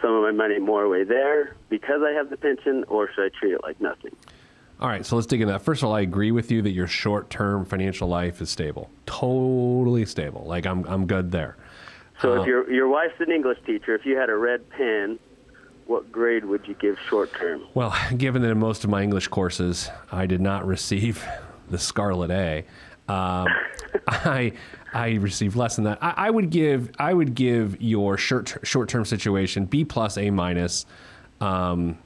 some 0.01 0.15
of 0.15 0.23
my 0.23 0.33
money 0.33 0.59
more 0.59 0.85
away 0.85 1.05
there 1.05 1.55
because 1.69 2.01
I 2.03 2.13
have 2.13 2.31
the 2.31 2.37
pension, 2.37 2.85
or 2.89 3.11
should 3.13 3.25
I 3.25 3.29
treat 3.39 3.53
it 3.53 3.63
like 3.63 3.81
nothing? 3.81 4.15
All 4.81 4.89
right, 4.89 5.05
so 5.05 5.17
let's 5.17 5.27
dig 5.27 5.41
into 5.41 5.53
that. 5.53 5.63
First 5.63 5.83
of 5.83 5.89
all, 5.89 5.95
I 5.95 6.03
agree 6.03 6.31
with 6.31 6.53
you 6.53 6.63
that 6.63 6.71
your 6.71 6.87
short-term 6.87 7.65
financial 7.65 8.07
life 8.07 8.41
is 8.41 8.49
stable, 8.49 8.91
totally 9.07 10.07
stable. 10.07 10.45
Like 10.47 10.67
I'm, 10.67 10.85
I'm 10.85 11.07
good 11.07 11.33
there. 11.33 11.57
So 12.23 12.33
Uh, 12.33 12.41
if 12.43 12.47
your 12.47 12.71
your 12.71 12.89
wife's 12.89 13.21
an 13.21 13.31
English 13.31 13.59
teacher, 13.67 13.95
if 13.95 14.05
you 14.05 14.17
had 14.17 14.29
a 14.29 14.37
red 14.37 14.69
pen, 14.71 15.19
what 15.87 16.11
grade 16.13 16.45
would 16.45 16.67
you 16.67 16.75
give 16.75 16.97
short 17.09 17.33
term? 17.35 17.63
Well, 17.75 17.95
given 18.17 18.43
that 18.43 18.51
in 18.51 18.59
most 18.59 18.85
of 18.85 18.91
my 18.91 19.03
English 19.03 19.29
courses 19.29 19.91
I 20.13 20.27
did 20.27 20.41
not 20.41 20.67
receive 20.75 21.25
the 21.71 21.79
Scarlet 21.79 22.31
A, 22.31 22.65
um, 23.09 23.47
I 24.09 24.53
I 24.93 25.13
received 25.15 25.57
less 25.57 25.77
than 25.77 25.85
that. 25.85 25.99
I, 26.03 26.15
I 26.17 26.31
would 26.31 26.51
give 26.51 26.91
I 26.99 27.13
would 27.13 27.35
give 27.35 27.81
your 27.81 28.17
short 28.17 28.57
short 28.63 28.89
term 28.89 29.05
situation 29.05 29.65
B 29.65 29.85
plus 29.85 30.17
A 30.19 30.31
minus, 30.31 30.87
um, 31.41 31.99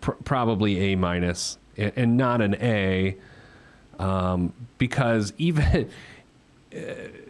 pr- 0.00 0.12
probably 0.24 0.92
A 0.92 0.96
minus, 0.96 1.58
and, 1.76 1.92
and 1.96 2.16
not 2.16 2.40
an 2.40 2.54
A, 2.56 3.16
um, 3.98 4.52
because 4.78 5.32
even 5.38 5.90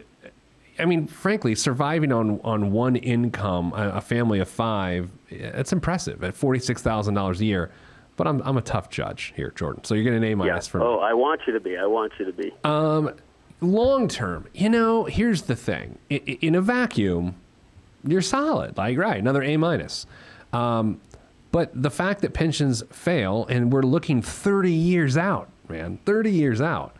I 0.77 0.85
mean, 0.85 1.07
frankly, 1.07 1.55
surviving 1.55 2.11
on 2.11 2.39
on 2.43 2.71
one 2.71 2.95
income, 2.95 3.73
a, 3.73 3.89
a 3.95 4.01
family 4.01 4.39
of 4.39 4.49
five, 4.49 5.09
it's 5.29 5.71
impressive 5.71 6.23
at 6.23 6.35
forty 6.35 6.59
six 6.59 6.81
thousand 6.81 7.13
dollars 7.13 7.41
a 7.41 7.45
year. 7.45 7.71
But 8.17 8.27
I'm 8.27 8.41
I'm 8.43 8.57
a 8.57 8.61
tough 8.61 8.89
judge 8.89 9.33
here, 9.35 9.51
Jordan. 9.55 9.83
So 9.83 9.93
you're 9.93 10.03
getting 10.03 10.17
an 10.19 10.23
A 10.23 10.29
Yeah. 10.29 10.35
minus 10.35 10.67
for 10.67 10.79
me. 10.79 10.85
Oh, 10.85 10.99
I 10.99 11.13
want 11.13 11.41
you 11.47 11.53
to 11.53 11.59
be. 11.59 11.77
I 11.77 11.85
want 11.85 12.13
you 12.17 12.25
to 12.25 12.31
be. 12.33 12.51
long 13.61 14.07
term, 14.07 14.47
you 14.53 14.69
know, 14.69 15.05
here's 15.05 15.43
the 15.43 15.55
thing: 15.55 15.97
I- 16.11 16.21
I- 16.27 16.37
in 16.41 16.55
a 16.55 16.61
vacuum, 16.61 17.35
you're 18.05 18.21
solid. 18.21 18.77
Like, 18.77 18.97
right, 18.97 19.17
another 19.17 19.43
A 19.43 19.57
minus. 19.57 20.05
Um, 20.53 21.01
but 21.51 21.71
the 21.73 21.89
fact 21.89 22.21
that 22.21 22.33
pensions 22.33 22.83
fail, 22.91 23.45
and 23.49 23.71
we're 23.71 23.81
looking 23.81 24.21
30 24.21 24.71
years 24.71 25.17
out, 25.17 25.49
man, 25.69 25.99
30 26.05 26.31
years 26.31 26.61
out, 26.61 26.95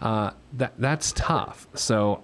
uh, 0.00 0.30
that 0.54 0.74
that's 0.78 1.12
tough. 1.12 1.66
So. 1.74 2.22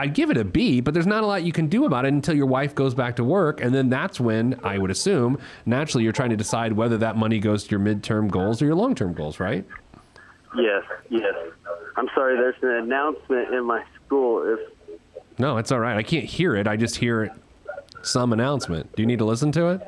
I'd 0.00 0.14
give 0.14 0.30
it 0.30 0.38
a 0.38 0.44
B, 0.44 0.80
but 0.80 0.94
there's 0.94 1.06
not 1.06 1.24
a 1.24 1.26
lot 1.26 1.42
you 1.42 1.52
can 1.52 1.66
do 1.66 1.84
about 1.84 2.06
it 2.06 2.08
until 2.14 2.34
your 2.34 2.46
wife 2.46 2.74
goes 2.74 2.94
back 2.94 3.16
to 3.16 3.24
work. 3.24 3.60
And 3.60 3.74
then 3.74 3.90
that's 3.90 4.18
when 4.18 4.58
I 4.64 4.78
would 4.78 4.90
assume 4.90 5.38
naturally 5.66 6.04
you're 6.04 6.14
trying 6.14 6.30
to 6.30 6.38
decide 6.38 6.72
whether 6.72 6.96
that 6.98 7.18
money 7.18 7.38
goes 7.38 7.64
to 7.64 7.70
your 7.70 7.80
midterm 7.80 8.30
goals 8.30 8.62
or 8.62 8.64
your 8.64 8.76
long 8.76 8.94
term 8.94 9.12
goals, 9.12 9.38
right? 9.38 9.62
Yes, 10.56 10.84
yes. 11.10 11.34
I'm 11.96 12.08
sorry. 12.14 12.38
There's 12.38 12.54
an 12.62 12.84
announcement 12.84 13.52
in 13.52 13.66
my 13.66 13.84
school. 14.06 14.42
If 14.54 14.98
No, 15.38 15.58
it's 15.58 15.70
all 15.70 15.80
right. 15.80 15.98
I 15.98 16.02
can't 16.02 16.24
hear 16.24 16.56
it. 16.56 16.66
I 16.66 16.76
just 16.76 16.96
hear 16.96 17.36
some 18.00 18.32
announcement. 18.32 18.96
Do 18.96 19.02
you 19.02 19.06
need 19.06 19.18
to 19.18 19.26
listen 19.26 19.52
to 19.52 19.68
it? 19.68 19.82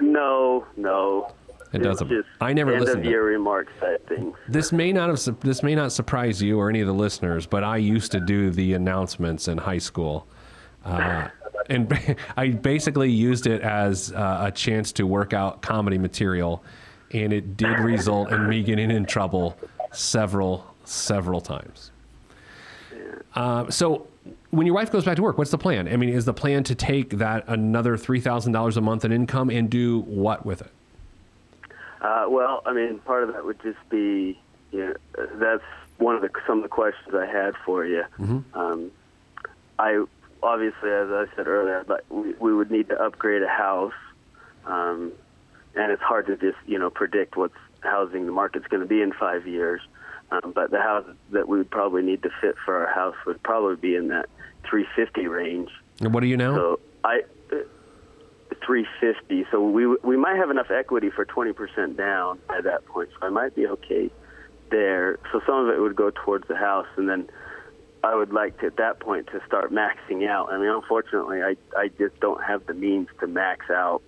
no, 0.00 0.66
no. 0.76 1.32
It 1.72 1.78
doesn't. 1.78 2.24
I 2.40 2.52
never 2.52 2.72
end 2.72 2.80
listened 2.80 3.00
of 3.00 3.04
to 3.04 3.10
year 3.10 3.24
remarks 3.24 3.72
type 3.78 4.08
things. 4.08 4.34
This 4.48 4.72
may 4.72 4.92
not 4.92 5.10
have. 5.10 5.40
This 5.40 5.62
may 5.62 5.74
not 5.74 5.92
surprise 5.92 6.40
you 6.40 6.58
or 6.58 6.70
any 6.70 6.80
of 6.80 6.86
the 6.86 6.94
listeners, 6.94 7.46
but 7.46 7.62
I 7.62 7.76
used 7.76 8.10
to 8.12 8.20
do 8.20 8.50
the 8.50 8.72
announcements 8.72 9.48
in 9.48 9.58
high 9.58 9.78
school, 9.78 10.26
uh, 10.84 11.28
and 11.68 12.16
I 12.36 12.50
basically 12.50 13.10
used 13.10 13.46
it 13.46 13.60
as 13.60 14.12
uh, 14.12 14.44
a 14.46 14.50
chance 14.50 14.92
to 14.92 15.06
work 15.06 15.34
out 15.34 15.60
comedy 15.60 15.98
material, 15.98 16.64
and 17.12 17.32
it 17.32 17.56
did 17.56 17.78
result 17.80 18.32
in 18.32 18.48
me 18.48 18.62
getting 18.62 18.90
in 18.90 19.04
trouble 19.04 19.58
several, 19.92 20.74
several 20.84 21.40
times. 21.40 21.90
Uh, 23.34 23.70
so. 23.70 24.06
When 24.50 24.66
your 24.66 24.74
wife 24.74 24.90
goes 24.90 25.04
back 25.04 25.16
to 25.16 25.22
work, 25.22 25.36
what's 25.36 25.50
the 25.50 25.58
plan? 25.58 25.88
I 25.88 25.96
mean, 25.96 26.08
is 26.08 26.24
the 26.24 26.32
plan 26.32 26.64
to 26.64 26.74
take 26.74 27.10
that 27.10 27.44
another 27.48 27.98
three 27.98 28.18
thousand 28.20 28.52
dollars 28.52 28.78
a 28.78 28.80
month 28.80 29.04
in 29.04 29.12
income 29.12 29.50
and 29.50 29.68
do 29.68 30.00
what 30.00 30.46
with 30.46 30.62
it? 30.62 30.70
Uh, 32.00 32.26
well, 32.28 32.62
I 32.64 32.72
mean, 32.72 32.98
part 33.00 33.24
of 33.24 33.32
that 33.32 33.44
would 33.44 33.60
just 33.62 33.78
be, 33.90 34.38
you 34.72 34.86
know, 34.86 35.26
that's 35.34 35.62
one 35.98 36.14
of 36.14 36.22
the 36.22 36.30
some 36.46 36.58
of 36.58 36.62
the 36.62 36.68
questions 36.68 37.14
I 37.14 37.26
had 37.26 37.54
for 37.64 37.84
you. 37.84 38.04
Um, 38.54 38.90
I 39.78 40.04
obviously, 40.42 40.90
as 40.90 41.08
I 41.10 41.26
said 41.34 41.46
earlier, 41.48 41.84
but 41.86 42.04
we, 42.10 42.34
we 42.34 42.54
would 42.54 42.70
need 42.70 42.88
to 42.88 43.00
upgrade 43.00 43.42
a 43.42 43.48
house, 43.48 43.92
um, 44.66 45.12
and 45.74 45.90
it's 45.92 46.02
hard 46.02 46.26
to 46.26 46.36
just 46.36 46.58
you 46.66 46.78
know 46.78 46.90
predict 46.90 47.36
what's 47.36 47.54
housing 47.80 48.26
the 48.26 48.32
market's 48.32 48.66
going 48.68 48.82
to 48.82 48.88
be 48.88 49.02
in 49.02 49.12
five 49.12 49.46
years. 49.46 49.80
Um, 50.30 50.52
but 50.54 50.70
the 50.70 50.80
house 50.80 51.06
that 51.30 51.48
we 51.48 51.58
would 51.58 51.70
probably 51.70 52.02
need 52.02 52.22
to 52.22 52.30
fit 52.40 52.56
for 52.64 52.84
our 52.86 52.92
house 52.92 53.16
would 53.26 53.42
probably 53.42 53.76
be 53.76 53.96
in 53.96 54.08
that 54.08 54.28
350 54.68 55.26
range. 55.26 55.70
And 56.00 56.12
what 56.12 56.20
do 56.20 56.26
you 56.26 56.36
know? 56.36 56.54
So 56.54 56.80
I, 57.02 57.22
350. 58.64 59.46
So 59.50 59.62
we 59.62 59.86
we 59.86 60.16
might 60.16 60.36
have 60.36 60.50
enough 60.50 60.70
equity 60.70 61.10
for 61.10 61.24
20% 61.24 61.96
down 61.96 62.38
at 62.50 62.64
that 62.64 62.84
point. 62.86 63.10
So 63.18 63.26
I 63.26 63.30
might 63.30 63.54
be 63.54 63.66
okay 63.66 64.10
there. 64.70 65.18
So 65.32 65.40
some 65.46 65.56
of 65.56 65.68
it 65.74 65.80
would 65.80 65.96
go 65.96 66.10
towards 66.10 66.46
the 66.48 66.56
house, 66.56 66.86
and 66.96 67.08
then 67.08 67.28
I 68.04 68.14
would 68.14 68.32
like 68.32 68.58
to 68.60 68.66
at 68.66 68.76
that 68.76 69.00
point 69.00 69.28
to 69.28 69.40
start 69.46 69.72
maxing 69.72 70.28
out. 70.28 70.50
I 70.52 70.58
mean, 70.58 70.68
unfortunately, 70.70 71.42
I 71.42 71.56
I 71.76 71.88
just 71.98 72.18
don't 72.20 72.42
have 72.42 72.66
the 72.66 72.74
means 72.74 73.08
to 73.20 73.26
max 73.26 73.70
out 73.70 74.02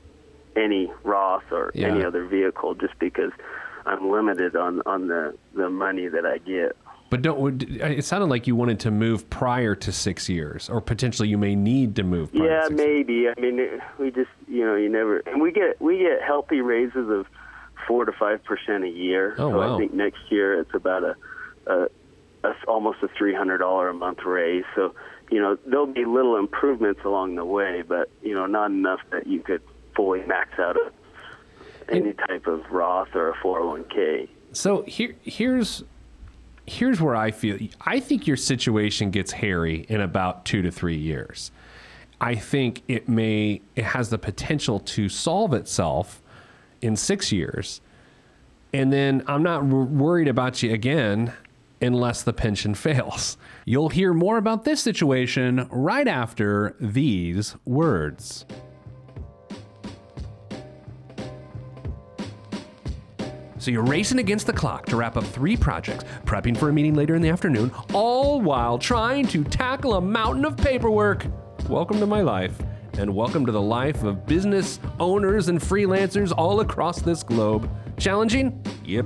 any 0.57 0.93
Roth 1.05 1.51
or 1.51 1.71
Yeah. 1.75 1.89
any 1.89 2.05
other 2.05 2.25
vehicle 2.27 2.75
just 2.75 2.99
because 2.99 3.33
I'm 3.87 4.11
limited 4.11 4.57
on 4.57 4.83
on 4.87 5.09
the 5.09 5.37
the 5.55 5.71
money 5.71 6.09
that 6.09 6.27
I 6.27 6.39
get. 6.39 6.77
But 7.11 7.23
don't. 7.23 7.63
It 7.63 8.05
sounded 8.05 8.27
like 8.27 8.47
you 8.47 8.55
wanted 8.55 8.79
to 8.81 8.93
move 8.93 9.29
prior 9.29 9.75
to 9.75 9.91
six 9.91 10.29
years, 10.29 10.71
or 10.71 10.81
potentially 10.81 11.29
you 11.29 11.39
may 11.39 11.57
need 11.57 11.97
to 11.97 12.05
move. 12.05 12.33
Prior 12.33 12.49
Yeah, 12.49 12.61
to 12.61 12.67
six 12.69 12.77
maybe. 12.77 13.29
I 13.29 13.39
mean, 13.41 13.59
it, 13.59 13.81
we 13.99 14.13
just 14.13 14.31
you 14.47 14.65
know 14.65 14.77
you 14.77 14.89
never 14.89 15.19
and 15.27 15.43
we 15.43 15.51
get 15.51 15.81
we 15.81 15.99
get 15.99 16.23
healthy 16.23 16.61
raises 16.61 17.11
of 17.11 17.27
four 17.89 18.05
to 18.05 18.13
five 18.13 18.45
percent 18.45 18.85
a 18.85 18.89
year. 18.89 19.35
Oh, 19.39 19.51
so 19.51 19.59
wow. 19.59 19.75
I 19.75 19.79
think 19.79 19.93
next 19.93 20.21
year 20.31 20.61
it's 20.61 20.73
about 20.73 21.03
a, 21.03 21.17
a, 21.67 21.89
a 22.45 22.55
almost 22.69 23.03
a 23.03 23.09
three 23.09 23.35
hundred 23.35 23.59
dollar 23.59 23.89
a 23.89 23.95
month 23.95 24.21
raise. 24.25 24.65
So 24.77 24.95
you 25.33 25.41
know 25.41 25.59
there'll 25.67 25.87
be 25.87 26.05
little 26.05 26.37
improvements 26.37 27.01
along 27.05 27.35
the 27.35 27.45
way, 27.45 27.83
but 27.83 28.09
you 28.23 28.35
know 28.35 28.47
not 28.47 28.71
enough 28.71 29.01
that 29.11 29.27
you 29.27 29.41
could 29.41 29.63
fully 29.97 30.25
max 30.27 30.61
out 30.61 30.77
a, 30.77 30.93
any 31.93 32.13
type 32.13 32.47
of 32.47 32.71
Roth 32.71 33.17
or 33.17 33.31
a 33.31 33.35
four 33.43 33.59
hundred 33.59 33.69
one 33.69 33.85
k. 33.85 34.29
So 34.53 34.83
here, 34.83 35.17
here's 35.23 35.83
here's 36.67 37.01
where 37.01 37.17
I 37.17 37.31
feel. 37.31 37.59
I 37.81 38.01
think 38.01 38.27
your 38.27 38.37
situation 38.37 39.11
gets 39.11 39.33
hairy 39.33 39.87
in 39.89 40.01
about 40.01 40.45
two 40.45 40.63
to 40.63 40.71
three 40.71 40.97
years. 40.97 41.51
I 42.21 42.35
think 42.35 42.83
it 42.87 43.09
may 43.09 43.63
it 43.77 43.85
has 43.85 44.11
the 44.11 44.19
potential 44.19 44.81
to 44.81 45.09
solve 45.09 45.55
itself 45.55 46.23
in 46.83 46.97
six 46.97 47.33
years, 47.33 47.81
and 48.73 48.93
then 48.93 49.23
I'm 49.27 49.43
not 49.43 49.65
wor- 49.65 49.85
worried 49.85 50.29
about 50.29 50.63
you 50.63 50.73
again 50.73 51.33
unless 51.81 52.23
the 52.23 52.33
pension 52.33 52.75
fails. 52.87 53.39
You'll 53.65 53.89
hear 53.89 54.13
more 54.13 54.37
about 54.37 54.65
this 54.65 54.81
situation 54.83 55.67
right 55.71 56.07
after 56.07 56.77
these 56.79 57.57
words. 57.65 58.45
So 63.61 63.71
you're 63.71 63.83
racing 63.83 64.21
against 64.21 64.47
the 64.47 64.55
clock 64.55 64.87
to 64.87 64.97
wrap 64.97 65.19
up 65.19 65.25
three 65.25 65.55
projects, 65.55 66.05
prepping 66.25 66.57
for 66.57 66.71
a 66.71 66.73
meeting 66.73 66.95
later 66.95 67.15
in 67.15 67.21
the 67.21 67.29
afternoon, 67.29 67.71
all 67.93 68.41
while 68.41 68.79
trying 68.79 69.27
to 69.27 69.45
tackle 69.45 69.97
a 69.97 70.01
mountain 70.01 70.47
of 70.47 70.57
paperwork. 70.57 71.27
Welcome 71.69 72.01
to 72.01 72.07
my 72.07 72.23
life, 72.23 72.55
and 72.97 73.15
welcome 73.15 73.45
to 73.45 73.53
the 73.53 73.61
life 73.61 74.03
of 74.03 74.25
business 74.25 74.81
owners 74.99 75.49
and 75.49 75.61
freelancers 75.61 76.33
all 76.35 76.61
across 76.61 77.03
this 77.03 77.23
globe. 77.23 77.69
Challenging? 77.99 78.65
Yep. 78.87 79.05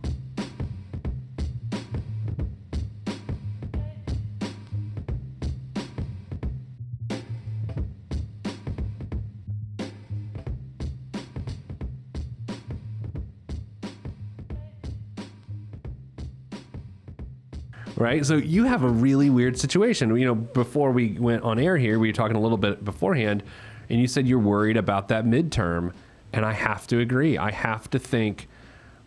Right? 17.98 18.24
So 18.24 18.36
you 18.36 18.64
have 18.64 18.84
a 18.84 18.88
really 18.88 19.28
weird 19.28 19.58
situation. 19.58 20.16
You 20.16 20.26
know, 20.26 20.34
before 20.34 20.92
we 20.92 21.18
went 21.18 21.42
on 21.42 21.58
air 21.58 21.76
here, 21.76 21.98
we 21.98 22.08
were 22.08 22.12
talking 22.12 22.36
a 22.36 22.40
little 22.40 22.56
bit 22.56 22.84
beforehand, 22.84 23.42
and 23.90 24.00
you 24.00 24.06
said 24.06 24.26
you're 24.26 24.38
worried 24.38 24.76
about 24.76 25.08
that 25.08 25.24
midterm, 25.24 25.92
and 26.32 26.46
I 26.46 26.52
have 26.52 26.86
to 26.88 27.00
agree. 27.00 27.36
I 27.36 27.50
have 27.50 27.90
to 27.90 27.98
think 27.98 28.48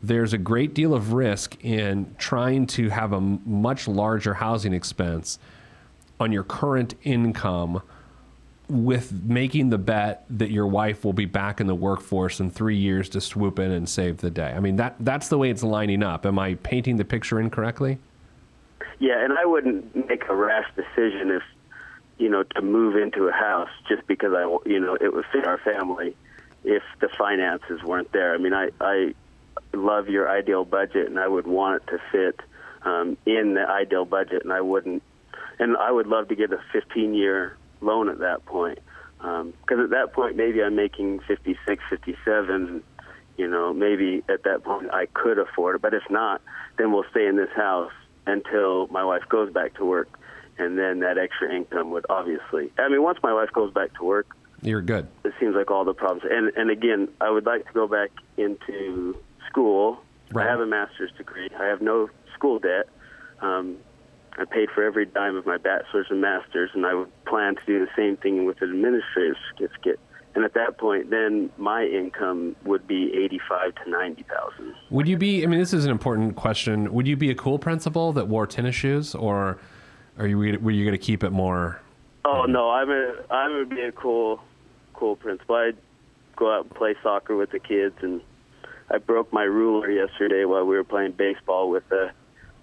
there's 0.04 0.34
a 0.34 0.38
great 0.38 0.74
deal 0.74 0.94
of 0.94 1.14
risk 1.14 1.64
in 1.64 2.14
trying 2.18 2.68
to 2.68 2.90
have 2.90 3.14
a 3.14 3.22
much 3.22 3.88
larger 3.88 4.34
housing 4.36 4.74
expense 4.74 5.40
on 6.20 6.32
your 6.32 6.44
current 6.44 6.96
income 7.04 7.82
with 8.68 9.12
making 9.24 9.70
the 9.70 9.78
bet 9.78 10.26
that 10.30 10.50
your 10.50 10.66
wife 10.66 11.04
will 11.04 11.14
be 11.14 11.26
back 11.26 11.60
in 11.60 11.68
the 11.68 11.76
workforce 11.76 12.40
in 12.40 12.50
three 12.50 12.78
years 12.78 13.10
to 13.10 13.20
swoop 13.20 13.60
in 13.60 13.70
and 13.72 13.88
save 13.88 14.18
the 14.18 14.30
day. 14.30 14.54
I 14.56 14.60
mean 14.62 14.78
that 14.78 14.96
that's 15.02 15.28
the 15.28 15.38
way 15.38 15.50
it's 15.50 15.62
lining 15.62 16.02
up. 16.02 16.26
Am 16.26 16.40
I 16.40 16.56
painting 16.56 16.96
the 16.96 17.04
picture 17.04 17.40
incorrectly? 17.40 18.00
Yeah, 19.02 19.24
and 19.24 19.34
I 19.34 19.46
wouldn't 19.46 20.08
make 20.08 20.30
a 20.30 20.36
rash 20.36 20.68
decision 20.76 21.32
if, 21.32 21.42
you 22.20 22.30
know, 22.30 22.44
to 22.44 22.62
move 22.62 22.96
into 22.96 23.28
a 23.28 23.32
house 23.32 23.72
just 23.90 24.06
because 24.06 24.32
I, 24.32 24.44
you 24.70 24.80
know, 24.80 24.94
it 24.94 25.12
would 25.12 25.26
fit 25.34 25.44
our 25.48 25.58
family 25.58 26.16
if 26.64 26.84
the 27.00 27.10
finances 27.18 27.82
weren't 27.84 28.12
there. 28.12 28.36
I 28.36 28.38
mean, 28.38 28.54
I, 28.54 28.70
I 28.80 29.16
love 29.74 30.08
your 30.08 30.30
ideal 30.30 30.66
budget 30.66 31.08
and 31.08 31.20
I 31.20 31.28
would 31.28 31.48
want 31.48 31.82
it 31.82 31.92
to 31.92 32.00
fit 32.12 32.40
um, 32.84 33.18
in 33.26 33.56
the 33.56 33.68
ideal 33.68 34.06
budget 34.06 34.44
and 34.44 34.54
I 34.54 34.62
wouldn't, 34.62 35.02
and 35.58 35.76
I 35.78 35.92
would 35.92 36.06
love 36.06 36.28
to 36.28 36.36
get 36.36 36.54
a 36.54 36.62
15 36.72 37.16
year 37.16 37.58
loan 37.82 38.08
at 38.08 38.20
that 38.20 38.46
point. 38.46 38.78
Because 39.18 39.80
at 39.84 39.90
that 39.90 40.14
point, 40.14 40.36
maybe 40.36 40.62
I'm 40.62 40.76
making 40.76 41.22
56, 41.28 41.84
57, 41.90 42.84
you 43.38 43.48
know, 43.48 43.74
maybe 43.74 44.24
at 44.30 44.44
that 44.44 44.64
point 44.64 44.94
I 44.94 45.08
could 45.08 45.40
afford 45.40 45.78
it. 45.78 45.82
But 45.82 45.96
if 45.96 46.04
not, 46.12 46.40
then 46.78 46.92
we'll 46.92 47.06
stay 47.10 47.26
in 47.26 47.36
this 47.36 47.50
house 47.56 47.92
until 48.28 48.88
my 48.88 49.04
wife 49.04 49.24
goes 49.30 49.52
back 49.52 49.76
to 49.76 49.86
work. 49.86 50.10
And 50.58 50.78
then 50.78 51.00
that 51.00 51.18
extra 51.18 51.54
income 51.54 51.92
would 51.92 52.06
obviously, 52.10 52.72
I 52.78 52.88
mean, 52.90 53.02
once 53.02 53.20
my 53.24 53.34
wife 53.34 53.50
goes 53.54 53.74
back 53.74 53.94
to 53.96 54.04
work, 54.04 54.28
You're 54.62 54.82
good. 54.82 55.08
it 55.24 55.34
seems 55.40 55.56
like 55.56 55.72
all 55.72 55.86
the 55.86 55.94
problems. 55.94 56.24
And 56.30 56.52
and 56.56 56.70
again, 56.70 57.08
I 57.20 57.32
would 57.32 57.46
like 57.46 57.66
to 57.66 57.74
go 57.74 57.88
back 57.88 58.12
into 58.38 59.18
school. 59.50 60.00
Right. 60.32 60.48
I 60.48 60.50
have 60.52 60.60
a 60.60 60.66
master's 60.68 61.12
degree. 61.18 61.50
I 61.60 61.66
have 61.66 61.82
no 61.82 62.10
school 62.36 62.60
debt. 62.60 62.88
Um, 63.42 63.78
I 64.38 64.46
paid 64.46 64.70
for 64.70 64.84
every 64.84 65.06
dime 65.06 65.36
of 65.36 65.46
my 65.46 65.58
bachelor's 65.58 66.08
and 66.10 66.22
master's, 66.22 66.70
and 66.74 66.86
I 66.86 66.94
would 66.94 67.26
plan 67.26 67.56
to 67.56 67.66
do 67.66 67.80
the 67.80 67.92
same 67.98 68.16
thing 68.16 68.46
with 68.46 68.62
an 68.62 68.70
administrative 68.72 69.36
certificate. 69.50 70.00
And 70.34 70.46
at 70.46 70.54
that 70.54 70.78
point, 70.78 71.10
then 71.10 71.50
my 71.58 71.84
income 71.84 72.56
would 72.64 72.88
be 72.88 73.14
eighty-five 73.14 73.76
to 73.84 73.90
ninety 73.90 74.24
thousand. 74.24 74.74
Would 74.90 75.08
you 75.08 75.18
be? 75.18 75.44
I 75.44 75.48
mean, 75.48 75.60
this 75.60 75.74
is 75.74 75.84
an 75.84 75.92
important 75.92 76.38
question. 76.38 76.94
Would 76.94 77.06
you 77.06 77.18
be 77.18 77.32
a 77.32 77.36
cool 77.36 77.60
principal 77.60 78.14
that 78.14 78.30
wore 78.30 78.48
tennis 78.48 78.74
shoes, 78.76 79.14
or 79.14 79.58
are 80.18 80.28
you 80.28 80.38
were 80.38 80.72
you 80.72 80.86
going 80.86 80.98
to 80.98 81.06
keep 81.06 81.24
it 81.24 81.32
more? 81.32 81.82
Oh 82.24 82.46
no, 82.46 82.70
I'm 82.70 82.90
a 82.90 83.16
I'm 83.30 83.52
gonna 83.52 83.66
be 83.66 83.82
a 83.82 83.92
cool 83.92 84.42
cool 84.94 85.18
principal. 85.18 85.56
I'd 85.56 85.76
go 86.38 86.56
out 86.56 86.64
and 86.64 86.74
play 86.76 86.96
soccer 87.04 87.36
with 87.36 87.52
the 87.52 87.60
kids, 87.60 87.96
and 88.02 88.22
I 88.90 89.00
broke 89.00 89.34
my 89.34 89.44
ruler 89.44 89.92
yesterday 89.92 90.46
while 90.46 90.66
we 90.66 90.78
were 90.78 90.84
playing 90.86 91.12
baseball 91.12 91.70
with 91.70 91.92
a 91.92 92.12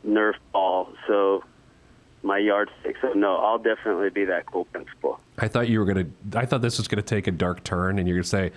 Nerf 0.06 0.34
ball. 0.52 0.92
So 1.06 1.44
my 2.22 2.38
yardstick. 2.38 2.96
So 3.00 3.12
no, 3.12 3.36
I'll 3.36 3.58
definitely 3.58 4.10
be 4.10 4.24
that 4.26 4.46
cool 4.46 4.64
principal. 4.66 5.20
I 5.38 5.48
thought 5.48 5.68
you 5.68 5.78
were 5.78 5.84
going 5.84 6.12
to. 6.30 6.38
I 6.38 6.46
thought 6.46 6.62
this 6.62 6.78
was 6.78 6.88
going 6.88 7.02
to 7.02 7.08
take 7.08 7.26
a 7.26 7.30
dark 7.30 7.64
turn, 7.64 7.98
and 7.98 8.08
you're 8.08 8.16
going 8.16 8.24
to 8.24 8.28
say, 8.28 8.52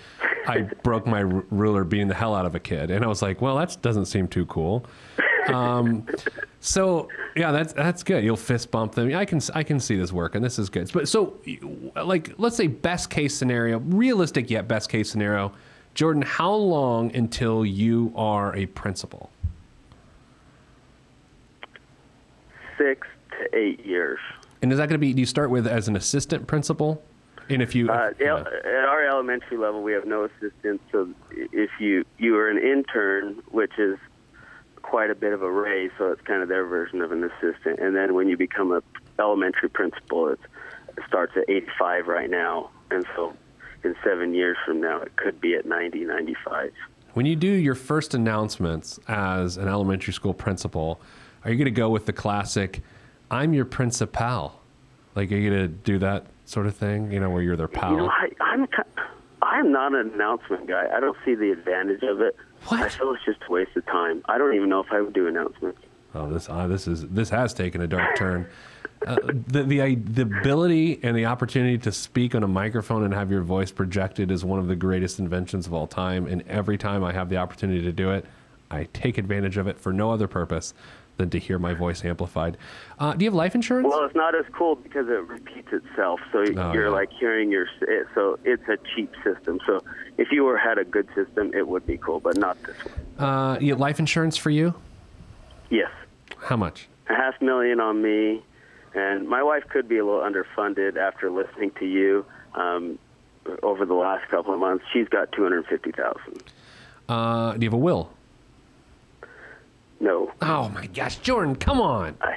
"I 0.48 0.62
broke 0.84 1.06
my 1.06 1.24
r- 1.24 1.44
ruler 1.50 1.84
beating 1.84 2.08
the 2.08 2.16
hell 2.16 2.36
out 2.36 2.46
of 2.46 2.56
a 2.56 2.60
kid," 2.60 2.92
and 2.92 3.04
I 3.04 3.08
was 3.08 3.22
like, 3.22 3.42
"Well, 3.42 3.58
that 3.58 3.78
doesn't 3.82 4.06
seem 4.06 4.28
too 4.28 4.46
cool." 4.48 4.86
Um, 5.48 6.06
so 6.60 7.08
yeah, 7.36 7.52
that's 7.52 7.74
that's 7.74 8.04
good. 8.04 8.24
You'll 8.24 8.38
fist 8.38 8.72
bump 8.72 8.94
them. 8.94 9.14
I 9.16 9.26
can 9.26 9.40
I 9.54 9.64
can 9.64 9.80
see 9.80 9.96
this 9.96 10.12
working. 10.12 10.42
This 10.42 10.60
is 10.60 10.70
good. 10.70 10.92
But 10.92 11.08
so, 11.08 11.38
like, 11.96 12.34
let's 12.38 12.56
say 12.56 12.68
best 12.68 13.10
case 13.10 13.36
scenario, 13.36 13.80
realistic 13.80 14.50
yet 14.50 14.68
best 14.68 14.90
case 14.90 15.10
scenario. 15.10 15.54
Jordan, 15.94 16.22
how 16.22 16.54
long 16.54 17.14
until 17.16 17.66
you 17.66 18.14
are 18.16 18.56
a 18.56 18.66
principal? 18.68 19.30
Six 22.78 23.08
to 23.42 23.58
eight 23.58 23.86
years. 23.86 24.20
And 24.62 24.72
is 24.72 24.78
that 24.78 24.88
going 24.88 25.00
to 25.00 25.00
be? 25.00 25.14
Do 25.14 25.20
you 25.20 25.26
start 25.26 25.50
with 25.50 25.68
as 25.68 25.88
an 25.88 25.96
assistant 25.96 26.48
principal? 26.48 27.04
And 27.50 27.62
if 27.62 27.76
you, 27.76 27.90
Uh, 27.90 28.12
el- 28.22 28.38
At 28.38 28.66
our 28.66 29.04
elementary 29.06 29.58
level, 29.58 29.82
we 29.82 29.94
have 29.94 30.06
no 30.06 30.24
assistants. 30.26 30.84
So 30.92 31.10
if 31.32 31.70
you 31.80 32.06
you 32.18 32.38
are 32.38 32.48
an 32.50 32.58
intern, 32.60 33.42
which 33.50 33.78
is 33.78 33.98
quite 34.84 35.10
a 35.10 35.16
bit 35.16 35.34
of 35.34 35.42
a 35.42 35.52
raise, 35.52 35.92
so 35.98 36.12
it's 36.12 36.22
kind 36.22 36.42
of 36.42 36.48
their 36.50 36.66
version 36.66 37.02
of 37.02 37.12
an 37.12 37.24
assistant. 37.24 37.80
And 37.80 37.96
then 37.96 38.14
when 38.14 38.28
you 38.30 38.38
become 38.38 38.72
a 38.72 38.82
elementary 39.20 39.70
principal, 39.70 40.30
it 40.30 40.40
starts 41.08 41.34
at 41.36 41.44
85 41.50 42.08
right 42.08 42.30
now, 42.30 42.70
and 42.90 43.06
so 43.16 43.34
in 43.84 43.96
seven 44.04 44.34
years 44.34 44.58
from 44.66 44.80
now, 44.82 45.02
it 45.02 45.16
could 45.16 45.40
be 45.42 45.56
at 45.56 45.66
90, 45.66 46.06
95. 46.06 46.72
When 47.14 47.26
you 47.26 47.36
do 47.36 47.48
your 47.48 47.76
first 47.76 48.14
announcements 48.14 49.00
as 49.08 49.58
an 49.58 49.68
elementary 49.68 50.14
school 50.14 50.34
principal, 50.34 51.02
are 51.44 51.52
you 51.52 51.58
going 51.58 51.66
to 51.66 51.72
go 51.72 51.90
with 51.90 52.06
the 52.06 52.14
classic, 52.14 52.82
I'm 53.32 53.54
your 53.54 53.66
principal? 53.66 54.60
Like, 55.16 55.32
are 55.32 55.36
you 55.36 55.50
going 55.50 55.62
to 55.64 55.68
do 55.68 55.98
that 56.00 56.26
sort 56.46 56.68
of 56.68 56.76
thing, 56.76 57.12
you 57.12 57.20
know, 57.20 57.30
where 57.30 57.42
you're 57.42 57.56
their 57.56 57.68
pal? 57.68 57.92
You 57.92 57.98
know, 57.98 58.10
I, 58.10 58.30
I'm 58.42 58.68
I'm 59.42 59.72
not 59.72 59.96
an 59.96 60.12
announcement 60.14 60.68
guy. 60.68 60.88
I 60.96 61.00
don't 61.00 61.18
see 61.26 61.34
the 61.34 61.52
advantage 61.52 62.04
of 62.04 62.22
it. 62.22 62.36
What? 62.68 62.80
I 62.82 62.90
feel 62.90 63.12
it's 63.14 63.26
just 63.26 63.40
a 63.48 63.52
waste 63.52 63.76
of 63.76 63.86
time. 63.88 64.22
I 64.30 64.38
don't 64.38 64.54
even 64.54 64.70
know 64.70 64.82
if 64.82 64.92
I 64.92 65.02
would 65.02 65.14
do 65.14 65.28
announcements. 65.28 65.80
oh, 66.14 66.30
this, 66.32 66.48
uh, 66.48 66.68
this 66.68 66.88
is, 66.88 67.08
this 67.08 67.30
has 67.32 67.54
taken 67.54 67.82
a 67.82 67.88
dark 67.88 68.16
turn. 68.18 68.46
Uh, 69.08 69.16
the, 69.48 69.64
the, 69.64 69.82
i- 69.82 69.96
the 69.96 70.22
ability 70.22 71.00
and 71.02 71.18
the 71.18 71.26
opportunity 71.26 71.78
to 71.80 71.92
speak 71.92 72.36
on 72.36 72.44
a 72.44 72.48
microphone 72.48 73.04
and 73.04 73.14
have 73.16 73.32
your 73.32 73.42
voice 73.42 73.72
projected 73.72 74.30
is 74.30 74.46
one 74.46 74.60
of 74.60 74.68
the 74.68 74.76
greatest 74.76 75.18
inventions 75.18 75.66
of 75.66 75.74
all 75.74 75.88
time. 75.88 76.28
And 76.28 76.44
every 76.48 76.78
time 76.78 77.04
I 77.04 77.12
have 77.12 77.28
the 77.30 77.38
opportunity 77.38 77.82
to 77.82 77.92
do 77.92 78.12
it, 78.12 78.26
I 78.70 78.84
take 78.94 79.18
advantage 79.18 79.58
of 79.58 79.66
it 79.68 79.80
for 79.80 79.92
no 79.92 80.12
other 80.12 80.28
purpose 80.28 80.76
than 81.22 81.30
to 81.30 81.40
hear 81.40 81.60
my 81.60 81.74
voice 81.74 82.04
amplified. 82.04 82.58
Uh, 83.00 83.14
do 83.14 83.24
you 83.24 83.30
have 83.30 83.36
life 83.36 83.54
insurance? 83.56 83.88
Well, 83.88 84.04
it's 84.06 84.16
not 84.16 84.34
as 84.36 84.46
cool 84.58 84.76
because 84.76 85.08
it 85.08 85.22
repeats 85.28 85.72
itself. 85.72 86.20
So 86.32 86.40
Oh, 86.40 86.74
you're 86.74 86.86
yeah. 86.86 86.90
like 86.90 87.12
hearing 87.14 87.52
your. 87.52 87.68
So 88.16 88.40
it's 88.44 88.68
a 88.68 88.78
cheap 88.96 89.14
system. 89.24 89.60
So 89.68 89.82
if 90.18 90.32
you 90.32 90.44
were 90.44 90.58
had 90.58 90.78
a 90.80 90.84
good 90.84 91.08
system, 91.16 91.54
it 91.54 91.68
would 91.68 91.86
be 91.86 91.98
cool, 91.98 92.20
but 92.20 92.38
not 92.38 92.58
this 92.64 92.76
one. 92.84 93.30
Uh, 93.30 93.58
you 93.62 93.72
have 93.72 93.80
life 93.80 94.00
insurance 94.00 94.36
for 94.36 94.50
you? 94.50 94.74
Yes, 95.70 95.92
How 96.40 96.58
much? 96.58 96.88
a 97.08 97.14
half 97.16 97.40
million 97.42 97.80
on 97.80 98.02
me, 98.02 98.42
and 98.94 99.28
my 99.30 99.44
wife 99.44 99.64
could 99.70 99.88
be 99.88 99.98
a 99.98 100.06
little 100.06 100.22
underfunded 100.22 100.98
after 100.98 101.30
listening 101.30 101.72
to 101.80 101.86
you 101.86 102.26
um, 102.56 102.98
over 103.64 103.86
the 103.86 103.94
last 103.94 104.28
couple 104.30 104.54
of 104.54 104.60
months. 104.60 104.84
She's 104.92 105.08
got 105.08 105.32
two 105.32 105.44
hundred 105.44 105.66
fifty 105.68 105.92
thousand. 105.92 106.44
Uh, 107.08 107.54
do 107.54 107.60
you 107.64 107.68
have 107.70 107.74
a 107.74 107.78
will? 107.78 108.12
No, 110.02 110.32
Oh 110.42 110.68
my 110.70 110.88
gosh, 110.88 111.18
Jordan, 111.18 111.56
come 111.56 111.80
on. 111.80 112.16
I, 112.22 112.36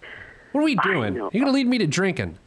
What 0.52 0.60
are 0.60 0.64
we 0.64 0.76
doing? 0.76 1.14
You're 1.14 1.30
going 1.30 1.46
to 1.46 1.52
lead 1.52 1.66
me 1.66 1.78
to 1.78 1.86
drinking. 1.86 2.38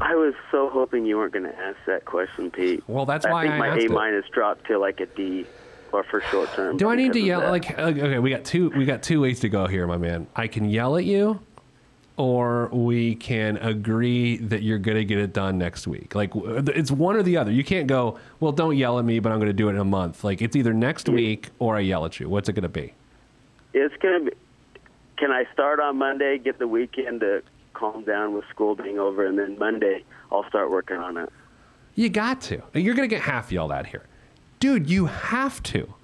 I 0.00 0.16
was 0.16 0.34
so 0.50 0.68
hoping 0.70 1.06
you 1.06 1.16
weren't 1.16 1.32
going 1.32 1.44
to 1.44 1.56
ask 1.56 1.76
that 1.86 2.04
question, 2.04 2.50
Pete. 2.50 2.82
Well, 2.88 3.06
that's 3.06 3.24
I 3.24 3.30
why 3.30 3.42
think 3.44 3.54
I 3.54 3.58
my 3.58 3.68
asked 3.68 3.84
A 3.86 3.88
minus 3.92 4.24
dropped 4.32 4.66
to 4.66 4.78
like 4.78 4.98
a 4.98 5.06
D, 5.06 5.46
or 5.92 6.02
for 6.02 6.20
short 6.22 6.52
term. 6.54 6.76
Do 6.76 6.88
I 6.88 6.96
need 6.96 7.12
to 7.12 7.20
yell? 7.20 7.40
that. 7.42 7.50
Like, 7.52 7.78
okay, 7.78 8.02
okay, 8.02 8.18
we 8.18 8.30
got 8.30 8.44
two. 8.44 8.70
We 8.70 8.84
got 8.86 9.04
two 9.04 9.20
ways 9.20 9.38
to 9.40 9.48
go 9.48 9.68
here, 9.68 9.86
my 9.86 9.96
man. 9.96 10.26
I 10.34 10.48
can 10.48 10.68
yell 10.68 10.96
at 10.96 11.04
you, 11.04 11.38
or 12.16 12.66
we 12.72 13.14
can 13.14 13.56
agree 13.58 14.38
that 14.38 14.62
you're 14.62 14.78
going 14.80 14.96
to 14.96 15.04
get 15.04 15.18
it 15.18 15.32
done 15.32 15.58
next 15.58 15.86
week. 15.86 16.16
Like, 16.16 16.32
it's 16.34 16.90
one 16.90 17.14
or 17.14 17.22
the 17.22 17.36
other. 17.36 17.52
You 17.52 17.62
can't 17.62 17.86
go. 17.86 18.18
Well, 18.40 18.50
don't 18.50 18.76
yell 18.76 18.98
at 18.98 19.04
me, 19.04 19.20
but 19.20 19.30
I'm 19.30 19.38
going 19.38 19.46
to 19.46 19.52
do 19.52 19.68
it 19.68 19.74
in 19.74 19.78
a 19.78 19.84
month. 19.84 20.24
Like, 20.24 20.42
it's 20.42 20.56
either 20.56 20.72
next 20.72 21.08
week 21.08 21.50
or 21.60 21.76
I 21.76 21.80
yell 21.80 22.04
at 22.04 22.18
you. 22.18 22.28
What's 22.28 22.48
it 22.48 22.54
going 22.54 22.64
to 22.64 22.68
be? 22.68 22.94
It's 23.74 23.94
gonna 24.00 24.20
be. 24.20 24.30
Can 25.16 25.30
I 25.30 25.44
start 25.52 25.78
on 25.78 25.98
Monday? 25.98 26.38
Get 26.38 26.58
the 26.58 26.66
weekend 26.66 27.20
to 27.20 27.42
calm 27.74 28.04
down 28.04 28.34
with 28.34 28.44
school 28.48 28.74
being 28.74 28.98
over, 28.98 29.26
and 29.26 29.38
then 29.38 29.58
Monday 29.58 30.04
I'll 30.32 30.48
start 30.48 30.70
working 30.70 30.96
on 30.96 31.16
it. 31.16 31.30
You 31.94 32.08
got 32.08 32.40
to. 32.42 32.62
You're 32.72 32.94
going 32.94 33.08
to 33.08 33.14
get 33.14 33.22
half 33.22 33.52
yelled 33.52 33.70
at 33.70 33.86
here. 33.86 34.02
Dude, 34.58 34.90
you 34.90 35.06
have 35.06 35.62
to. 35.64 35.94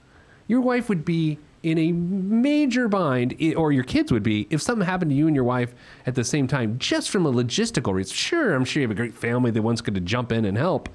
Your 0.46 0.60
wife 0.60 0.88
would 0.88 1.04
be 1.04 1.38
in 1.62 1.78
a 1.78 1.92
major 1.92 2.88
bind, 2.88 3.34
or 3.56 3.72
your 3.72 3.84
kids 3.84 4.12
would 4.12 4.22
be, 4.22 4.46
if 4.50 4.62
something 4.62 4.86
happened 4.86 5.10
to 5.10 5.16
you 5.16 5.26
and 5.26 5.34
your 5.34 5.44
wife 5.44 5.74
at 6.06 6.14
the 6.14 6.24
same 6.24 6.46
time, 6.46 6.78
just 6.78 7.10
from 7.10 7.26
a 7.26 7.32
logistical 7.32 7.92
reason. 7.92 8.14
Sure, 8.14 8.54
I'm 8.54 8.64
sure 8.64 8.80
you 8.80 8.88
have 8.88 8.92
a 8.92 8.98
great 8.98 9.14
family 9.14 9.50
that 9.50 9.62
wants 9.62 9.82
to 9.82 9.90
jump 9.90 10.32
in 10.32 10.44
and 10.44 10.56
help. 10.56 10.88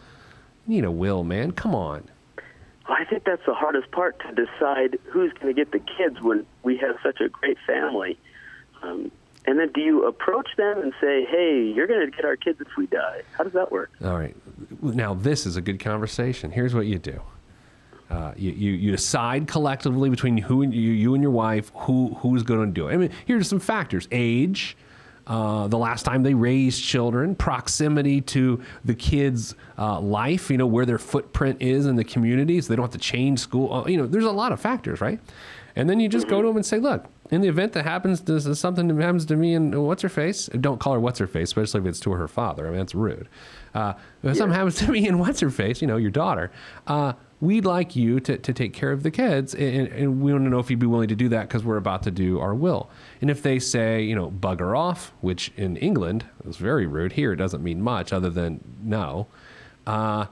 You 0.65 0.75
need 0.75 0.85
a 0.85 0.91
will, 0.91 1.23
man. 1.23 1.51
Come 1.51 1.75
on. 1.75 2.09
I 2.87 3.03
think 3.05 3.23
that's 3.23 3.45
the 3.45 3.53
hardest 3.53 3.89
part 3.91 4.19
to 4.19 4.31
decide 4.45 4.99
who's 5.05 5.33
going 5.33 5.47
to 5.47 5.53
get 5.53 5.71
the 5.71 5.79
kids 5.79 6.21
when 6.21 6.45
we 6.63 6.77
have 6.77 6.97
such 7.01 7.19
a 7.19 7.29
great 7.29 7.57
family. 7.65 8.17
Um, 8.83 9.11
and 9.47 9.59
then 9.59 9.71
do 9.73 9.81
you 9.81 10.05
approach 10.05 10.49
them 10.57 10.81
and 10.81 10.93
say, 11.01 11.25
"Hey, 11.25 11.71
you're 11.75 11.87
going 11.87 12.09
to 12.09 12.15
get 12.15 12.25
our 12.25 12.35
kids 12.35 12.59
if 12.61 12.67
we 12.77 12.87
die"? 12.87 13.21
How 13.37 13.43
does 13.43 13.53
that 13.53 13.71
work? 13.71 13.91
All 14.03 14.17
right. 14.17 14.35
Now, 14.81 15.13
this 15.13 15.45
is 15.45 15.55
a 15.55 15.61
good 15.61 15.79
conversation. 15.79 16.51
Here's 16.51 16.73
what 16.73 16.85
you 16.85 16.99
do 16.99 17.21
Uh, 18.09 18.33
you, 18.37 18.51
you, 18.51 18.71
you 18.73 18.91
decide 18.91 19.47
collectively 19.47 20.09
between 20.09 20.37
who 20.37 20.61
and 20.61 20.73
you, 20.73 20.91
you 20.91 21.13
and 21.15 21.23
your 21.23 21.31
wife 21.31 21.71
who 21.75 22.15
who's 22.19 22.43
going 22.43 22.67
to 22.67 22.71
do 22.71 22.87
it. 22.87 22.93
I 22.93 22.97
mean, 22.97 23.11
here 23.25 23.37
are 23.37 23.43
some 23.43 23.59
factors: 23.59 24.07
age, 24.11 24.77
uh, 25.27 25.67
the 25.67 25.77
last 25.77 26.03
time 26.03 26.23
they 26.23 26.33
raised 26.33 26.83
children, 26.83 27.35
proximity 27.35 28.21
to 28.21 28.61
the 28.83 28.93
kids' 28.93 29.55
uh, 29.77 29.99
life, 29.99 30.49
you 30.49 30.57
know, 30.57 30.67
where 30.67 30.85
their 30.85 30.99
footprint 30.99 31.61
is 31.61 31.85
in 31.85 31.95
the 31.95 32.03
community, 32.03 32.61
so 32.61 32.69
they 32.69 32.75
don't 32.75 32.83
have 32.83 32.91
to 32.91 32.97
change 32.97 33.39
school. 33.39 33.73
Uh, 33.73 33.85
you 33.87 33.97
know, 33.97 34.05
there's 34.05 34.25
a 34.25 34.31
lot 34.31 34.51
of 34.51 34.59
factors, 34.59 35.01
right? 35.01 35.19
And 35.75 35.89
then 35.89 35.99
you 35.99 36.07
just 36.07 36.27
go 36.27 36.41
to 36.41 36.47
them 36.47 36.55
and 36.55 36.65
say, 36.65 36.77
look, 36.77 37.05
in 37.31 37.41
the 37.41 37.47
event 37.47 37.73
that 37.73 37.83
happens, 37.83 38.21
does 38.21 38.59
something 38.59 38.87
that 38.87 39.01
happens 39.01 39.25
to 39.25 39.35
me 39.35 39.55
and 39.55 39.83
what's 39.85 40.03
her 40.03 40.09
face? 40.09 40.45
Don't 40.47 40.79
call 40.79 40.93
her 40.93 40.99
what's 40.99 41.19
her 41.19 41.27
face, 41.27 41.49
especially 41.49 41.81
if 41.81 41.87
it's 41.87 41.99
to 42.01 42.11
her 42.11 42.27
father. 42.27 42.67
I 42.67 42.69
mean, 42.69 42.79
that's 42.79 42.95
rude. 42.95 43.27
Uh, 43.73 43.93
if 44.23 44.37
something 44.37 44.55
happens 44.55 44.75
to 44.77 44.91
me 44.91 45.07
and 45.07 45.19
what's 45.19 45.39
her 45.41 45.49
face, 45.49 45.81
you 45.81 45.87
know, 45.87 45.97
your 45.97 46.11
daughter, 46.11 46.51
uh, 46.87 47.13
we'd 47.45 47.65
like 47.65 47.95
you 47.95 48.19
to, 48.21 48.37
to 48.37 48.53
take 48.53 48.73
care 48.73 48.91
of 48.91 49.03
the 49.03 49.11
kids. 49.11 49.53
And, 49.53 49.87
and 49.87 50.21
we 50.21 50.31
want 50.33 50.45
to 50.45 50.49
know 50.49 50.59
if 50.59 50.69
you'd 50.69 50.79
be 50.79 50.85
willing 50.85 51.09
to 51.09 51.15
do 51.15 51.29
that 51.29 51.47
because 51.47 51.63
we're 51.63 51.77
about 51.77 52.03
to 52.03 52.11
do 52.11 52.39
our 52.39 52.55
will. 52.55 52.89
And 53.21 53.29
if 53.29 53.43
they 53.43 53.59
say, 53.59 54.01
you 54.01 54.15
know, 54.15 54.31
bugger 54.31 54.77
off, 54.77 55.13
which 55.21 55.51
in 55.55 55.77
England 55.77 56.25
is 56.45 56.57
very 56.57 56.87
rude, 56.87 57.13
here 57.13 57.31
it 57.31 57.37
doesn't 57.37 57.63
mean 57.63 57.81
much 57.81 58.11
other 58.11 58.29
than 58.29 58.63
no. 58.83 59.27
Uh, 59.85 60.25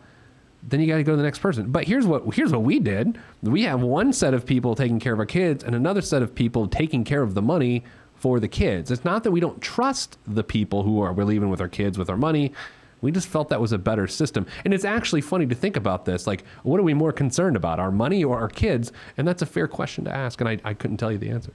then 0.67 0.79
you 0.79 0.87
got 0.87 0.97
to 0.97 1.03
go 1.03 1.11
to 1.11 1.17
the 1.17 1.23
next 1.23 1.39
person. 1.39 1.71
But 1.71 1.85
here's 1.85 2.05
what 2.05 2.33
here's 2.33 2.51
what 2.51 2.63
we 2.63 2.79
did. 2.79 3.19
We 3.41 3.63
have 3.63 3.81
one 3.81 4.13
set 4.13 4.33
of 4.33 4.45
people 4.45 4.75
taking 4.75 4.99
care 4.99 5.13
of 5.13 5.19
our 5.19 5.25
kids 5.25 5.63
and 5.63 5.75
another 5.75 6.01
set 6.01 6.21
of 6.21 6.33
people 6.33 6.67
taking 6.67 7.03
care 7.03 7.21
of 7.21 7.33
the 7.33 7.41
money 7.41 7.83
for 8.15 8.39
the 8.39 8.47
kids. 8.47 8.89
It's 8.89 9.03
not 9.03 9.23
that 9.23 9.31
we 9.31 9.41
don't 9.41 9.61
trust 9.61 10.17
the 10.25 10.43
people 10.43 10.83
who 10.83 11.01
are 11.01 11.11
we're 11.11 11.25
leaving 11.25 11.49
with 11.49 11.59
our 11.59 11.67
kids 11.67 11.97
with 11.97 12.09
our 12.09 12.17
money. 12.17 12.53
We 13.03 13.11
just 13.11 13.27
felt 13.27 13.49
that 13.49 13.59
was 13.59 13.73
a 13.73 13.77
better 13.77 14.07
system. 14.07 14.47
And 14.63 14.73
it's 14.73 14.85
actually 14.85 15.19
funny 15.19 15.45
to 15.47 15.55
think 15.55 15.75
about 15.75 16.05
this. 16.05 16.25
Like, 16.25 16.45
what 16.63 16.79
are 16.79 16.83
we 16.83 16.93
more 16.93 17.11
concerned 17.11 17.57
about, 17.57 17.77
our 17.77 17.91
money 17.91 18.23
or 18.23 18.39
our 18.39 18.47
kids? 18.47 18.93
And 19.17 19.27
that's 19.27 19.41
a 19.41 19.45
fair 19.45 19.67
question 19.67 20.05
to 20.05 20.15
ask. 20.15 20.39
And 20.39 20.49
I, 20.49 20.57
I 20.63 20.73
couldn't 20.73 20.97
tell 20.97 21.11
you 21.11 21.17
the 21.17 21.29
answer. 21.29 21.51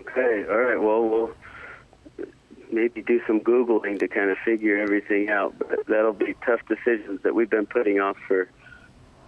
Okay, 0.00 0.46
all 0.48 0.56
right. 0.56 0.80
Well, 0.80 1.06
we'll 1.06 1.30
maybe 2.72 3.02
do 3.02 3.20
some 3.26 3.40
googling 3.40 3.98
to 3.98 4.08
kind 4.08 4.30
of 4.30 4.38
figure 4.42 4.78
everything 4.78 5.28
out. 5.28 5.54
But 5.58 5.86
that'll 5.86 6.14
be 6.14 6.34
tough 6.46 6.60
decisions 6.66 7.20
that 7.22 7.34
we've 7.34 7.50
been 7.50 7.66
putting 7.66 8.00
off 8.00 8.16
for 8.26 8.48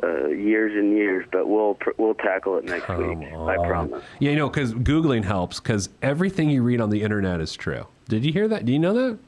uh, 0.02 0.28
years 0.28 0.72
and 0.74 0.96
years. 0.96 1.26
But 1.30 1.48
we'll 1.48 1.76
we'll 1.98 2.14
tackle 2.14 2.56
it 2.56 2.64
next 2.64 2.86
Come 2.86 3.20
week. 3.20 3.28
I 3.30 3.56
promise. 3.56 4.02
Yeah, 4.20 4.30
you 4.30 4.36
know, 4.36 4.48
because 4.48 4.72
Googling 4.72 5.24
helps 5.24 5.60
because 5.60 5.90
everything 6.00 6.48
you 6.48 6.62
read 6.62 6.80
on 6.80 6.88
the 6.88 7.02
internet 7.02 7.42
is 7.42 7.54
true. 7.54 7.86
Did 8.08 8.24
you 8.24 8.32
hear 8.32 8.48
that? 8.48 8.64
Do 8.64 8.72
you 8.72 8.78
know 8.78 8.94
that? 8.94 9.18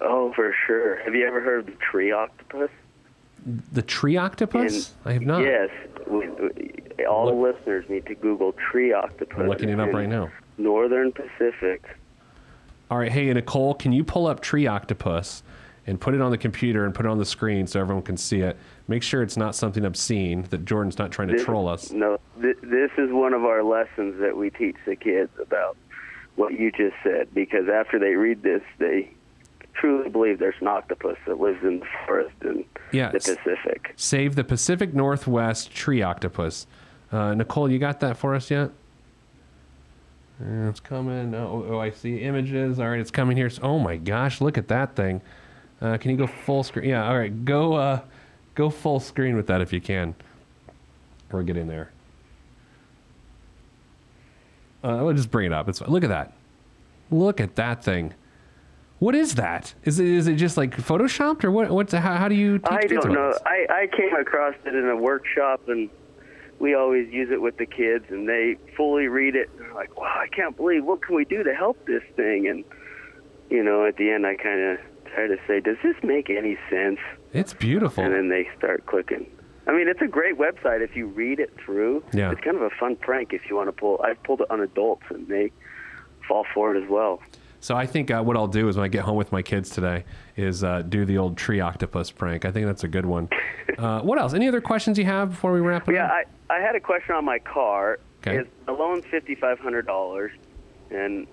Oh, 0.00 0.32
for 0.34 0.54
sure. 0.66 0.96
Have 1.04 1.14
you 1.14 1.26
ever 1.26 1.40
heard 1.40 1.60
of 1.60 1.66
the 1.66 1.72
tree 1.72 2.12
octopus? 2.12 2.70
The 3.72 3.82
tree 3.82 4.16
octopus? 4.16 4.94
And- 5.04 5.10
I 5.10 5.12
have 5.14 5.22
not. 5.22 5.42
Yes. 5.42 5.70
We, 6.06 6.28
we, 6.28 7.04
all 7.06 7.26
the 7.26 7.32
listeners 7.32 7.84
need 7.88 8.06
to 8.06 8.14
Google 8.14 8.52
tree 8.70 8.92
octopus. 8.92 9.36
I'm 9.38 9.48
looking 9.48 9.68
it 9.68 9.80
up 9.80 9.92
right 9.92 10.08
now. 10.08 10.30
Northern 10.58 11.12
Pacific. 11.12 11.84
All 12.90 12.98
right, 12.98 13.10
hey 13.10 13.32
Nicole, 13.32 13.74
can 13.74 13.92
you 13.92 14.04
pull 14.04 14.26
up 14.28 14.40
Tree 14.40 14.66
Octopus 14.68 15.42
and 15.88 16.00
put 16.00 16.14
it 16.14 16.20
on 16.20 16.30
the 16.30 16.38
computer 16.38 16.84
and 16.84 16.94
put 16.94 17.04
it 17.04 17.08
on 17.08 17.18
the 17.18 17.24
screen 17.24 17.66
so 17.66 17.80
everyone 17.80 18.02
can 18.04 18.16
see 18.16 18.40
it? 18.40 18.56
Make 18.86 19.02
sure 19.02 19.22
it's 19.24 19.36
not 19.36 19.56
something 19.56 19.84
obscene 19.84 20.42
that 20.50 20.64
Jordan's 20.64 20.96
not 20.98 21.10
trying 21.10 21.28
to 21.28 21.34
This- 21.34 21.44
troll 21.44 21.66
us. 21.68 21.90
No, 21.90 22.18
th- 22.40 22.56
this 22.62 22.92
is 22.96 23.10
one 23.12 23.32
of 23.34 23.44
our 23.44 23.64
lessons 23.64 24.20
that 24.20 24.36
we 24.36 24.50
teach 24.50 24.76
the 24.86 24.94
kids 24.94 25.30
about 25.42 25.76
what 26.36 26.52
you 26.58 26.70
just 26.70 26.94
said. 27.02 27.34
Because 27.34 27.68
after 27.68 27.98
they 27.98 28.14
read 28.14 28.42
this, 28.44 28.62
they 28.78 29.10
truly 29.80 30.08
believe 30.08 30.38
there's 30.38 30.54
an 30.60 30.66
octopus 30.68 31.16
that 31.26 31.40
lives 31.40 31.62
in 31.62 31.80
the 31.80 31.86
forest 32.06 32.34
in 32.42 32.64
Yeah, 32.92 33.10
the 33.10 33.18
Pacific. 33.18 33.92
Save 33.96 34.34
the 34.34 34.44
Pacific 34.44 34.94
Northwest 34.94 35.72
Tree 35.74 36.02
Octopus. 36.02 36.66
Uh, 37.12 37.34
Nicole, 37.34 37.70
you 37.70 37.78
got 37.78 38.00
that 38.00 38.16
for 38.16 38.34
us 38.34 38.50
yet? 38.50 38.70
Uh, 40.40 40.68
It's 40.68 40.80
coming. 40.80 41.34
Oh, 41.34 41.66
oh, 41.70 41.78
I 41.78 41.90
see 41.90 42.18
images. 42.20 42.78
All 42.80 42.88
right, 42.88 43.00
it's 43.00 43.10
coming 43.10 43.36
here. 43.36 43.50
Oh 43.62 43.78
my 43.78 43.96
gosh, 43.96 44.40
look 44.40 44.58
at 44.58 44.68
that 44.68 44.96
thing. 44.96 45.20
Uh, 45.80 45.96
can 45.98 46.10
you 46.10 46.16
go 46.16 46.26
full 46.26 46.62
screen? 46.62 46.88
Yeah. 46.88 47.06
All 47.08 47.18
right, 47.18 47.44
go 47.44 47.74
uh, 47.74 48.00
go 48.54 48.70
full 48.70 49.00
screen 49.00 49.36
with 49.36 49.46
that 49.48 49.60
if 49.60 49.72
you 49.72 49.80
can. 49.80 50.14
Or 51.32 51.42
get 51.42 51.56
in 51.56 51.66
there. 51.68 51.90
Uh, 54.82 55.00
we'll 55.02 55.14
just 55.14 55.30
bring 55.30 55.46
it 55.46 55.52
up. 55.52 55.68
It's 55.68 55.80
look 55.82 56.04
at 56.04 56.08
that. 56.10 56.32
Look 57.10 57.40
at 57.40 57.56
that 57.56 57.82
thing. 57.84 58.14
What 58.98 59.14
is 59.14 59.34
that? 59.34 59.74
Is 59.84 60.00
it 60.00 60.06
is 60.06 60.26
it 60.26 60.36
just 60.36 60.56
like 60.56 60.76
photoshopped 60.76 61.44
or 61.44 61.50
what? 61.50 61.70
What's 61.70 61.92
how, 61.92 62.16
how 62.16 62.28
do 62.28 62.34
you? 62.34 62.58
Teach 62.58 62.70
I 62.70 62.82
kids 62.82 63.04
don't 63.04 63.12
know. 63.12 63.34
I, 63.44 63.66
I 63.70 63.86
came 63.94 64.14
across 64.14 64.54
it 64.64 64.74
in 64.74 64.88
a 64.88 64.96
workshop, 64.96 65.68
and 65.68 65.90
we 66.58 66.74
always 66.74 67.12
use 67.12 67.30
it 67.30 67.42
with 67.42 67.58
the 67.58 67.66
kids, 67.66 68.06
and 68.08 68.26
they 68.28 68.56
fully 68.74 69.08
read 69.08 69.36
it. 69.36 69.50
And 69.50 69.60
they're 69.60 69.74
like, 69.74 69.98
wow, 70.00 70.16
I 70.18 70.28
can't 70.28 70.56
believe 70.56 70.84
what 70.84 71.02
can 71.02 71.14
we 71.14 71.26
do 71.26 71.42
to 71.42 71.54
help 71.54 71.84
this 71.86 72.02
thing? 72.14 72.48
And 72.48 72.64
you 73.50 73.62
know, 73.62 73.84
at 73.84 73.96
the 73.96 74.10
end, 74.10 74.26
I 74.26 74.36
kind 74.36 74.60
of 74.60 74.78
try 75.12 75.26
to 75.26 75.36
say, 75.46 75.60
does 75.60 75.76
this 75.82 75.96
make 76.02 76.30
any 76.30 76.56
sense? 76.70 76.98
It's 77.32 77.52
beautiful. 77.52 78.02
and 78.02 78.14
then 78.14 78.28
they 78.28 78.48
start 78.56 78.86
clicking. 78.86 79.26
I 79.66 79.72
mean, 79.72 79.88
it's 79.88 80.00
a 80.00 80.06
great 80.06 80.38
website 80.38 80.80
if 80.80 80.96
you 80.96 81.06
read 81.06 81.40
it 81.40 81.52
through. 81.62 82.02
Yeah. 82.12 82.30
It's 82.30 82.40
kind 82.40 82.56
of 82.56 82.62
a 82.62 82.70
fun 82.70 82.96
prank 82.96 83.32
if 83.32 83.42
you 83.50 83.56
want 83.56 83.68
to 83.68 83.72
pull. 83.72 84.00
I've 84.02 84.22
pulled 84.22 84.40
it 84.40 84.50
on 84.50 84.60
adults, 84.60 85.02
and 85.10 85.26
they 85.28 85.52
fall 86.26 86.46
for 86.54 86.74
it 86.74 86.82
as 86.82 86.88
well. 86.88 87.20
So 87.60 87.74
I 87.74 87.86
think 87.86 88.10
uh, 88.10 88.22
what 88.22 88.36
I'll 88.36 88.46
do 88.46 88.68
is 88.68 88.76
when 88.76 88.84
I 88.84 88.88
get 88.88 89.02
home 89.02 89.16
with 89.16 89.32
my 89.32 89.42
kids 89.42 89.70
today 89.70 90.04
is 90.36 90.62
uh, 90.62 90.82
do 90.82 91.04
the 91.04 91.18
old 91.18 91.36
tree 91.36 91.60
octopus 91.60 92.10
prank. 92.10 92.44
I 92.44 92.50
think 92.52 92.66
that's 92.66 92.84
a 92.84 92.88
good 92.88 93.06
one. 93.06 93.28
Uh, 93.76 94.00
what 94.00 94.18
else? 94.18 94.32
Any 94.32 94.48
other 94.48 94.62
questions 94.62 94.96
you 94.96 95.04
have 95.04 95.28
before 95.32 95.52
we 95.52 95.60
wrap 95.60 95.86
it 95.86 95.94
Yeah, 95.96 96.06
up? 96.06 96.12
I, 96.48 96.54
I 96.56 96.60
had 96.60 96.74
a 96.76 96.80
question 96.80 97.14
on 97.14 97.26
my 97.26 97.38
car. 97.38 97.98
Okay. 98.26 98.38
Is 98.38 98.46
the 98.64 98.72
loan 98.72 99.02
fifty 99.02 99.34
five 99.34 99.58
hundred 99.58 99.86
dollars, 99.86 100.32
and 100.90 101.26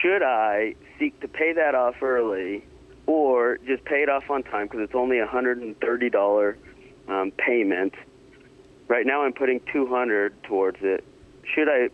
should 0.00 0.22
I 0.22 0.76
seek 0.98 1.20
to 1.20 1.28
pay 1.28 1.52
that 1.52 1.74
off 1.74 1.96
early, 2.02 2.64
or 3.04 3.58
just 3.66 3.84
pay 3.84 4.02
it 4.02 4.08
off 4.08 4.30
on 4.30 4.44
time 4.44 4.66
because 4.66 4.80
it's 4.80 4.94
only 4.94 5.18
a 5.18 5.26
hundred 5.26 5.58
and 5.58 5.78
thirty 5.80 6.08
dollar 6.08 6.56
um, 7.06 7.32
payment? 7.32 7.92
Right 8.88 9.04
now, 9.04 9.22
I'm 9.22 9.34
putting 9.34 9.60
two 9.70 9.86
hundred 9.88 10.42
towards 10.44 10.78
it. 10.80 11.04
Should 11.54 11.68
I 11.68 11.90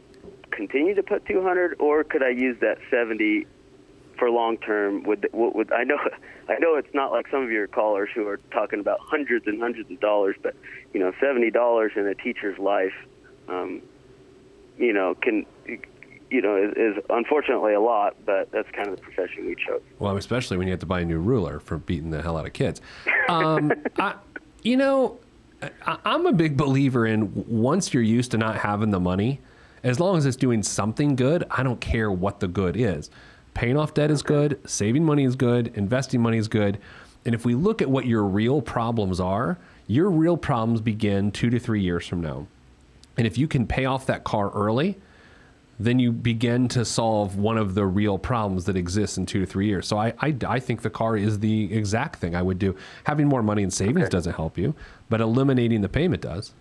continue 0.50 0.94
to 0.94 1.02
put 1.02 1.26
two 1.26 1.42
hundred, 1.42 1.76
or 1.78 2.04
could 2.04 2.22
I 2.22 2.30
use 2.30 2.58
that 2.60 2.78
seventy 2.90 3.46
for 4.18 4.30
long 4.30 4.58
term? 4.58 5.02
Would, 5.04 5.28
would 5.32 5.54
would 5.54 5.72
I 5.72 5.84
know? 5.84 5.98
I 6.48 6.58
know 6.60 6.76
it's 6.76 6.94
not 6.94 7.10
like 7.10 7.26
some 7.28 7.42
of 7.42 7.50
your 7.50 7.66
callers 7.66 8.08
who 8.14 8.26
are 8.28 8.38
talking 8.52 8.78
about 8.78 9.00
hundreds 9.00 9.46
and 9.46 9.60
hundreds 9.60 9.90
of 9.90 10.00
dollars, 10.00 10.36
but 10.42 10.54
you 10.92 11.00
know, 11.00 11.12
seventy 11.20 11.50
dollars 11.50 11.92
in 11.96 12.06
a 12.06 12.14
teacher's 12.14 12.58
life, 12.58 12.94
um, 13.48 13.82
you 14.78 14.92
know, 14.92 15.14
can 15.14 15.44
you 16.30 16.42
know 16.42 16.56
is, 16.56 16.72
is 16.76 17.04
unfortunately 17.10 17.74
a 17.74 17.80
lot, 17.80 18.16
but 18.24 18.50
that's 18.52 18.70
kind 18.70 18.88
of 18.88 18.96
the 18.96 19.02
profession 19.02 19.46
we 19.46 19.54
chose. 19.54 19.82
Well, 19.98 20.16
especially 20.16 20.56
when 20.56 20.66
you 20.66 20.72
have 20.72 20.80
to 20.80 20.86
buy 20.86 21.00
a 21.00 21.04
new 21.04 21.18
ruler 21.18 21.60
for 21.60 21.78
beating 21.78 22.10
the 22.10 22.22
hell 22.22 22.36
out 22.36 22.46
of 22.46 22.52
kids. 22.52 22.80
Um, 23.28 23.72
I, 23.98 24.14
you 24.62 24.76
know, 24.76 25.18
I, 25.84 25.98
I'm 26.04 26.26
a 26.26 26.32
big 26.32 26.56
believer 26.56 27.06
in 27.06 27.32
once 27.48 27.92
you're 27.92 28.02
used 28.02 28.30
to 28.32 28.38
not 28.38 28.56
having 28.56 28.90
the 28.90 29.00
money, 29.00 29.40
as 29.86 30.00
long 30.00 30.16
as 30.16 30.26
it's 30.26 30.36
doing 30.36 30.62
something 30.62 31.14
good, 31.16 31.44
I 31.50 31.62
don't 31.62 31.80
care 31.80 32.10
what 32.10 32.40
the 32.40 32.48
good 32.48 32.76
is. 32.76 33.10
Paying 33.54 33.76
off 33.76 33.94
debt 33.94 34.10
is 34.10 34.22
good, 34.22 34.58
saving 34.68 35.04
money 35.04 35.24
is 35.24 35.36
good, 35.36 35.72
investing 35.74 36.20
money 36.20 36.38
is 36.38 36.48
good. 36.48 36.78
And 37.24 37.34
if 37.34 37.44
we 37.44 37.54
look 37.54 37.80
at 37.80 37.88
what 37.88 38.06
your 38.06 38.24
real 38.24 38.60
problems 38.60 39.20
are, 39.20 39.58
your 39.86 40.10
real 40.10 40.36
problems 40.36 40.80
begin 40.80 41.30
two 41.30 41.50
to 41.50 41.58
three 41.58 41.80
years 41.80 42.06
from 42.06 42.20
now. 42.20 42.46
And 43.16 43.26
if 43.26 43.38
you 43.38 43.48
can 43.48 43.66
pay 43.66 43.84
off 43.84 44.06
that 44.06 44.24
car 44.24 44.50
early, 44.50 44.98
then 45.78 45.98
you 45.98 46.10
begin 46.10 46.68
to 46.68 46.84
solve 46.84 47.36
one 47.36 47.58
of 47.58 47.74
the 47.74 47.84
real 47.84 48.18
problems 48.18 48.64
that 48.64 48.76
exists 48.76 49.18
in 49.18 49.26
two 49.26 49.40
to 49.40 49.46
three 49.46 49.66
years. 49.66 49.86
So 49.86 49.98
I, 49.98 50.14
I, 50.20 50.34
I 50.46 50.58
think 50.58 50.82
the 50.82 50.90
car 50.90 51.16
is 51.16 51.38
the 51.40 51.72
exact 51.72 52.18
thing 52.18 52.34
I 52.34 52.42
would 52.42 52.58
do. 52.58 52.76
Having 53.04 53.28
more 53.28 53.42
money 53.42 53.62
in 53.62 53.70
savings 53.70 54.08
doesn't 54.08 54.34
help 54.34 54.58
you, 54.58 54.74
but 55.08 55.20
eliminating 55.20 55.82
the 55.82 55.88
payment 55.88 56.22
does. 56.22 56.52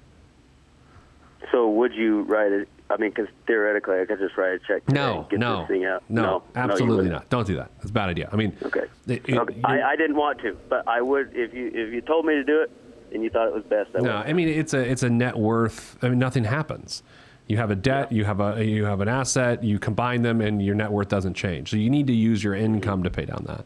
So 1.52 1.70
would 1.70 1.94
you 1.94 2.24
write 2.24 2.52
it? 2.52 2.68
I 2.90 2.98
mean, 2.98 3.10
because 3.10 3.28
theoretically, 3.48 4.00
I 4.00 4.06
could 4.06 4.20
just 4.20 4.38
write 4.38 4.54
a 4.54 4.60
check. 4.60 4.88
No, 4.90 5.22
and 5.22 5.30
get 5.32 5.40
no, 5.40 5.60
this 5.62 5.68
thing 5.70 5.86
out. 5.86 6.04
no, 6.08 6.44
you 6.56 6.62
absolutely 6.62 7.10
wouldn't. 7.10 7.30
Don't 7.30 7.48
do 7.48 7.56
that. 7.56 7.72
That's 7.78 7.90
a 7.90 7.94
bad 7.94 8.10
idea. 8.10 8.30
I 8.32 8.36
mean, 8.36 8.56
Okay. 8.64 8.82
it- 9.08 9.28
it- 9.28 9.38
okay. 9.38 9.60
I, 9.64 9.82
I 9.82 9.96
didn't 9.96 10.16
want 10.18 10.40
to, 10.42 10.56
but 10.70 10.88
I 10.88 11.02
would 11.02 11.32
if 11.36 11.54
you 11.54 11.68
if 11.74 11.92
you 11.94 12.02
told 12.02 12.26
me 12.26 12.36
to 12.36 12.44
do 12.44 12.62
it 12.62 12.70
and 13.12 13.24
you 13.24 13.30
thought 13.32 13.48
it 13.48 13.54
was 13.54 13.64
best. 13.64 13.90
I 13.96 14.02
No, 14.02 14.18
would. 14.18 14.28
I 14.28 14.34
mean 14.34 14.48
it's 14.50 14.74
a 14.76 14.80
it's 14.80 15.02
a 15.04 15.10
net 15.10 15.36
worth. 15.38 15.98
I 16.04 16.10
mean 16.10 16.20
nothing 16.20 16.44
happens. 16.44 17.02
You 17.48 17.58
have 17.58 17.70
a 17.72 17.76
debt, 17.76 18.12
you 18.12 18.24
have 18.26 18.40
a 18.40 18.64
you 18.64 18.86
have 18.86 19.02
an 19.02 19.08
asset, 19.08 19.64
you 19.64 19.80
combine 19.80 20.22
them, 20.22 20.42
and 20.42 20.64
your 20.64 20.76
net 20.76 20.92
worth 20.92 21.08
doesn't 21.10 21.34
change. 21.36 21.70
So 21.72 21.78
you 21.78 21.90
need 21.90 22.08
to 22.08 22.14
use 22.14 22.44
your 22.44 22.54
income 22.56 23.02
to 23.04 23.10
pay 23.10 23.26
down 23.26 23.46
that. 23.48 23.66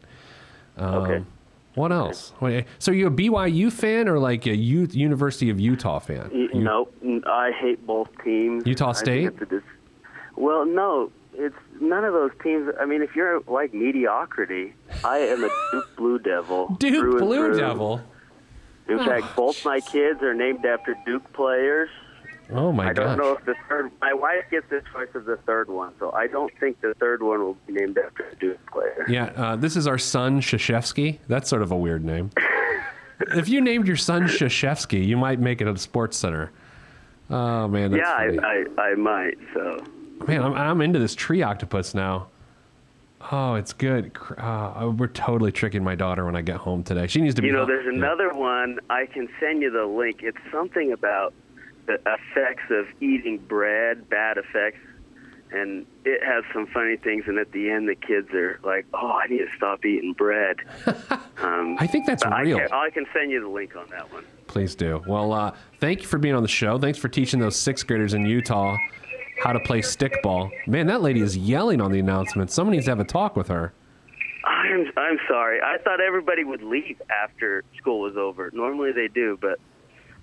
Um, 0.82 0.94
Okay. 1.02 1.24
What 1.74 1.92
else? 1.92 2.32
So 2.78 2.90
you 2.90 3.06
a 3.06 3.10
BYU 3.10 3.72
fan 3.72 4.08
or 4.08 4.18
like 4.18 4.46
a 4.46 4.56
U, 4.56 4.88
University 4.90 5.50
of 5.50 5.60
Utah 5.60 5.98
fan? 6.00 6.30
You- 6.32 6.50
no, 6.54 6.88
I 7.26 7.52
hate 7.52 7.86
both 7.86 8.08
teams. 8.24 8.66
Utah 8.66 8.92
State? 8.92 9.38
dis- 9.48 9.62
well, 10.36 10.64
no, 10.64 11.12
it's 11.34 11.54
none 11.80 12.04
of 12.04 12.12
those 12.12 12.32
teams. 12.42 12.70
I 12.80 12.86
mean, 12.86 13.02
if 13.02 13.14
you're 13.14 13.40
like 13.42 13.72
mediocrity, 13.72 14.74
I 15.04 15.18
am 15.18 15.44
a 15.44 15.50
Duke 15.72 15.84
Blue 15.96 16.18
Devil. 16.18 16.76
Duke 16.78 17.18
Blue 17.18 17.50
through. 17.50 17.58
Devil. 17.58 18.00
In 18.88 18.98
fact, 18.98 19.26
oh, 19.30 19.32
both 19.36 19.64
my 19.64 19.78
kids 19.80 20.20
are 20.22 20.34
named 20.34 20.64
after 20.66 20.96
Duke 21.06 21.32
players. 21.32 21.88
Oh 22.52 22.72
my 22.72 22.84
god. 22.84 22.90
I 22.90 22.92
don't 22.92 23.16
gosh. 23.16 23.18
know 23.18 23.32
if 23.32 23.44
the 23.44 23.54
third. 23.68 23.90
My 24.00 24.12
wife 24.12 24.44
gets 24.50 24.68
the 24.70 24.82
choice 24.92 25.08
of 25.14 25.24
the 25.24 25.36
third 25.38 25.68
one, 25.68 25.92
so 25.98 26.12
I 26.12 26.26
don't 26.26 26.52
think 26.58 26.80
the 26.80 26.94
third 26.94 27.22
one 27.22 27.40
will 27.40 27.56
be 27.66 27.72
named 27.74 27.98
after 27.98 28.24
a 28.24 28.36
Duke 28.36 28.58
player. 28.70 29.04
Yeah, 29.08 29.32
uh, 29.36 29.56
this 29.56 29.76
is 29.76 29.86
our 29.86 29.98
son 29.98 30.40
Krzyzewski. 30.40 31.18
That's 31.28 31.48
sort 31.48 31.62
of 31.62 31.72
a 31.72 31.76
weird 31.76 32.04
name. 32.04 32.30
if 33.34 33.48
you 33.48 33.60
named 33.60 33.86
your 33.86 33.96
son 33.96 34.22
Krzyzewski, 34.22 35.06
you 35.06 35.16
might 35.16 35.40
make 35.40 35.60
it 35.60 35.66
at 35.66 35.74
a 35.74 35.78
sports 35.78 36.16
center. 36.16 36.50
Oh 37.28 37.68
man, 37.68 37.92
that's 37.92 38.02
yeah. 38.02 38.40
I, 38.42 38.64
I, 38.78 38.90
I 38.90 38.94
might. 38.94 39.38
So 39.54 39.84
man, 40.26 40.42
I'm, 40.42 40.54
I'm 40.54 40.80
into 40.80 40.98
this 40.98 41.14
tree 41.14 41.42
octopus 41.42 41.94
now. 41.94 42.28
Oh, 43.32 43.54
it's 43.54 43.74
good. 43.74 44.16
Uh, 44.38 44.90
we're 44.96 45.06
totally 45.08 45.52
tricking 45.52 45.84
my 45.84 45.94
daughter 45.94 46.24
when 46.24 46.34
I 46.36 46.40
get 46.40 46.56
home 46.56 46.82
today. 46.82 47.06
She 47.06 47.20
needs 47.20 47.34
to 47.34 47.42
be. 47.42 47.48
you 47.48 47.52
know, 47.52 47.60
home- 47.60 47.68
there's 47.68 47.84
yeah. 47.84 47.98
another 47.98 48.32
one. 48.32 48.78
I 48.88 49.06
can 49.06 49.28
send 49.38 49.62
you 49.62 49.70
the 49.70 49.84
link. 49.84 50.20
It's 50.22 50.38
something 50.50 50.92
about 50.92 51.34
the 51.90 52.12
effects 52.12 52.70
of 52.70 52.86
eating 53.00 53.38
bread, 53.38 54.08
bad 54.08 54.38
effects, 54.38 54.78
and 55.50 55.84
it 56.04 56.22
has 56.22 56.44
some 56.52 56.66
funny 56.68 56.96
things. 56.96 57.24
And 57.26 57.38
at 57.38 57.50
the 57.52 57.70
end, 57.70 57.88
the 57.88 57.96
kids 57.96 58.30
are 58.32 58.60
like, 58.62 58.86
"Oh, 58.94 59.12
I 59.12 59.26
need 59.26 59.38
to 59.38 59.48
stop 59.56 59.84
eating 59.84 60.12
bread." 60.12 60.56
um, 61.42 61.76
I 61.78 61.86
think 61.86 62.06
that's 62.06 62.22
but 62.22 62.32
I 62.32 62.42
real. 62.42 62.58
can, 62.58 62.68
I 62.72 62.90
can 62.90 63.06
send 63.12 63.30
you 63.30 63.40
the 63.40 63.48
link 63.48 63.74
on 63.76 63.86
that 63.90 64.12
one. 64.12 64.24
Please 64.46 64.74
do. 64.74 65.02
Well, 65.06 65.32
uh, 65.32 65.54
thank 65.80 66.02
you 66.02 66.06
for 66.06 66.18
being 66.18 66.34
on 66.34 66.42
the 66.42 66.48
show. 66.48 66.78
Thanks 66.78 66.98
for 66.98 67.08
teaching 67.08 67.40
those 67.40 67.56
sixth 67.56 67.86
graders 67.86 68.14
in 68.14 68.24
Utah 68.24 68.76
how 69.40 69.52
to 69.52 69.60
play 69.60 69.80
stickball. 69.80 70.50
Man, 70.66 70.86
that 70.88 71.00
lady 71.00 71.20
is 71.20 71.36
yelling 71.36 71.80
on 71.80 71.90
the 71.90 71.98
announcement. 71.98 72.50
Someone 72.50 72.72
needs 72.72 72.84
to 72.84 72.90
have 72.90 73.00
a 73.00 73.04
talk 73.04 73.36
with 73.36 73.48
her. 73.48 73.72
I'm 74.44 74.86
I'm 74.96 75.18
sorry. 75.28 75.60
I 75.60 75.78
thought 75.78 76.00
everybody 76.00 76.44
would 76.44 76.62
leave 76.62 77.00
after 77.10 77.64
school 77.78 78.00
was 78.00 78.16
over. 78.16 78.50
Normally 78.52 78.92
they 78.92 79.08
do, 79.08 79.38
but 79.40 79.58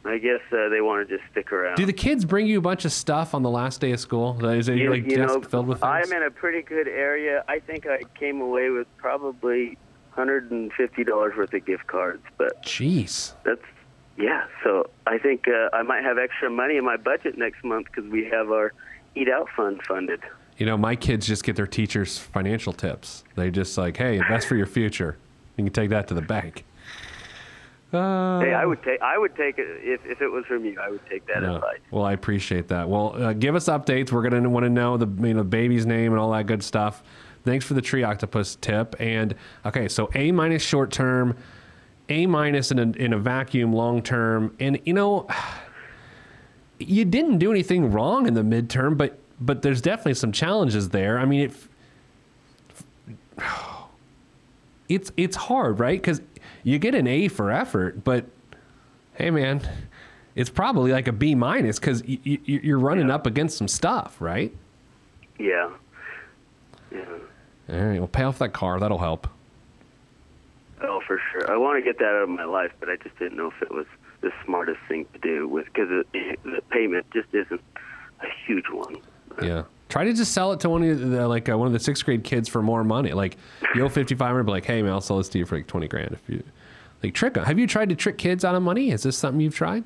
I 0.08 0.17
guess 0.17 0.41
uh, 0.52 0.70
they 0.70 0.82
want 0.82 1.08
to 1.08 1.17
just 1.17 1.30
stick 1.32 1.52
around. 1.52 1.76
Do 1.78 1.86
the 1.86 1.93
kids 1.93 2.26
bring 2.26 2.48
you 2.48 2.58
a 2.58 2.62
bunch 2.62 2.86
of 2.86 2.91
stuff 2.91 3.34
on 3.34 3.43
the 3.43 3.50
last 3.50 3.82
day 3.82 3.91
of 3.91 4.00
school? 4.00 4.43
Is 4.46 4.70
it 4.70 4.78
you, 4.78 4.89
like 4.89 5.04
you 5.04 5.17
desk 5.17 5.34
know, 5.34 5.41
filled 5.41 5.67
with 5.67 5.82
things? 5.82 6.08
I'm 6.10 6.13
in 6.13 6.24
a 6.24 6.32
pretty 6.32 6.62
good 6.62 6.88
area. 6.88 7.43
I 7.48 7.60
think 7.60 7.88
I 7.88 8.02
came 8.17 8.41
away 8.41 8.70
with 8.70 8.88
probably 8.98 9.78
$150 10.15 11.38
worth 11.38 11.54
of 11.54 11.65
gift 11.65 11.88
cards, 11.88 12.24
but 12.38 12.63
Jeez. 12.63 13.34
that's 13.43 13.62
yeah. 14.17 14.46
So 14.63 14.89
I 15.06 15.17
think 15.20 15.48
uh, 15.48 15.70
I 15.74 15.84
might 15.84 16.04
have 16.04 16.17
extra 16.17 16.50
money 16.50 16.78
in 16.78 16.86
my 16.86 16.98
budget 16.98 17.38
next 17.38 17.63
month 17.63 17.88
because 17.88 18.10
we 18.10 18.26
have 18.26 18.52
our 18.52 18.74
eat 19.15 19.30
out 19.30 19.48
fund 19.56 19.82
funded. 19.88 20.22
You 20.58 20.65
know, 20.65 20.76
my 20.76 20.96
kids 20.96 21.28
just 21.28 21.43
get 21.43 21.56
their 21.56 21.67
teachers' 21.67 22.17
financial 22.17 22.74
tips. 22.74 23.24
They 23.36 23.52
just 23.52 23.78
like, 23.78 23.98
hey, 23.98 24.17
invest 24.17 24.48
for 24.48 24.56
your 24.56 24.65
future. 24.65 25.17
You 25.56 25.65
can 25.65 25.74
take 25.74 25.91
that 25.91 26.08
to 26.08 26.15
the 26.15 26.22
bank. 26.22 26.65
Uh, 27.93 28.41
hey, 28.41 28.54
I 28.54 28.65
would 28.65 28.84
take 28.84 29.02
I 29.02 29.17
would 29.17 29.36
take 29.36 29.58
it 29.58 29.65
if 29.82 30.06
if 30.06 30.21
it 30.21 30.28
was 30.28 30.45
from 30.45 30.65
you. 30.65 30.78
I 30.80 30.89
would 30.89 31.06
take 31.10 31.26
that 31.28 31.41
yeah. 31.41 31.56
advice. 31.56 31.80
Well, 31.89 32.04
I 32.04 32.12
appreciate 32.12 32.67
that. 32.67 32.89
Well, 32.89 33.15
uh, 33.15 33.32
give 33.32 33.56
us 33.56 33.69
updates. 33.69 34.12
We're 34.12 34.23
gonna 34.23 34.50
want 34.50 34.65
to 34.65 34.69
know 34.69 34.97
the 34.97 35.08
you 35.26 35.34
know 35.34 35.43
baby's 35.43 35.86
name 35.86 36.12
and 36.12 36.19
all 36.19 36.32
that 36.32 36.47
good 36.47 36.63
stuff. 36.63 37.02
Thanks 37.45 37.63
for 37.63 37.76
the 37.76 37.82
tree 37.82 38.04
octopus 38.04 38.58
tip. 38.60 38.97
And 39.00 39.34
okay, 39.65 39.88
so 39.88 40.10
A 40.15 40.34
minus 40.34 40.63
short 40.63 40.91
term, 40.91 41.38
A 42.10 42.26
minus 42.26 42.71
in 42.71 42.80
a 42.80 42.91
in 42.97 43.13
a 43.13 43.17
vacuum 43.17 43.71
long 43.71 44.02
term. 44.02 44.54
And 44.60 44.82
you 44.84 44.91
know, 44.91 45.28
you 46.80 47.06
didn't 47.06 47.38
do 47.38 47.52
anything 47.52 47.89
wrong 47.91 48.28
in 48.28 48.34
the 48.34 48.41
midterm, 48.41 48.97
but 48.97 49.17
but 49.39 49.62
there's 49.62 49.82
definitely 49.82 50.15
some 50.15 50.34
challenges 50.34 50.89
there. 50.89 51.19
I 51.19 51.26
mean, 51.26 51.50
it 51.50 51.54
it's 54.89 55.13
it's 55.15 55.38
hard, 55.38 55.80
right? 55.80 56.02
Because 56.02 56.19
you 56.63 56.80
get 56.80 56.96
an 56.96 57.08
A 57.08 57.28
for 57.28 57.52
effort, 57.52 58.04
but 58.04 58.26
hey, 59.15 59.32
man, 59.32 59.62
it's 60.36 60.50
probably 60.50 60.91
like 60.91 61.08
a 61.08 61.12
B 61.12 61.36
minus 61.36 61.80
because 61.80 62.04
y- 62.04 62.20
y- 62.26 62.39
you're 62.46 62.80
running 62.80 63.10
up 63.10 63.26
against 63.26 63.58
some 63.58 63.67
stuff, 63.67 64.20
right? 64.20 64.54
Yeah. 65.39 65.70
Yeah. 66.91 67.06
All 67.70 67.76
right, 67.86 68.00
well, 68.00 68.08
pay 68.08 68.24
off 68.24 68.39
that 68.39 68.54
car. 68.54 68.80
That'll 68.80 68.98
help. 68.98 69.28
Oh, 70.82 71.02
for 71.08 71.20
sure. 71.32 71.52
I 71.52 71.58
want 71.58 71.78
to 71.78 71.82
get 71.84 71.98
that 72.00 72.06
out 72.06 72.24
of 72.24 72.30
my 72.30 72.43
life, 72.46 72.72
but 72.80 72.89
I 72.89 72.96
just 72.98 73.17
didn't 73.17 73.38
know 73.38 73.48
if 73.48 73.62
it 73.62 73.72
was 73.72 73.86
the 74.22 74.32
smartest 74.46 74.80
thing 74.88 75.06
to 75.13 75.20
do 75.20 75.48
with 75.48 75.65
because 75.65 75.89
the 76.13 76.62
payment 76.70 77.06
just 77.12 77.28
isn't 77.34 77.62
a 78.22 78.28
huge 78.46 78.70
one. 78.72 78.98
Yeah. 79.41 79.63
Try 79.89 80.04
to 80.04 80.13
just 80.13 80.34
sell 80.34 80.52
it 80.52 80.60
to 80.62 80.69
one 80.69 80.84
of 80.84 81.00
the 81.00 81.28
like 81.28 81.47
uh, 81.50 81.58
one 81.58 81.67
of 81.67 81.73
the 81.73 81.80
sixth 81.80 82.04
grade 82.04 82.23
kids 82.23 82.50
for 82.50 82.62
more 82.62 82.84
money. 82.84 83.13
Like 83.13 83.38
you 83.73 83.84
owe 83.84 83.89
fifty 83.89 84.15
five, 84.15 84.45
be 84.45 84.52
like, 84.52 84.65
hey 84.65 84.82
man, 84.82 84.91
I'll 84.91 85.02
sell 85.02 85.17
this 85.17 85.30
to 85.30 85.38
you 85.38 85.45
for 85.45 85.56
like 85.56 85.67
twenty 85.67 85.88
grand 85.88 86.12
if 86.12 86.21
you 86.28 86.43
like 87.04 87.13
trick 87.13 87.36
them. 87.36 87.45
Have 87.45 87.58
you 87.58 87.67
tried 87.67 87.89
to 87.89 87.95
trick 87.95 88.17
kids 88.17 88.43
out 88.43 88.56
of 88.56 88.63
money? 88.63 88.91
Is 88.91 89.04
this 89.04 89.17
something 89.17 89.39
you've 89.39 89.56
tried? 89.56 89.86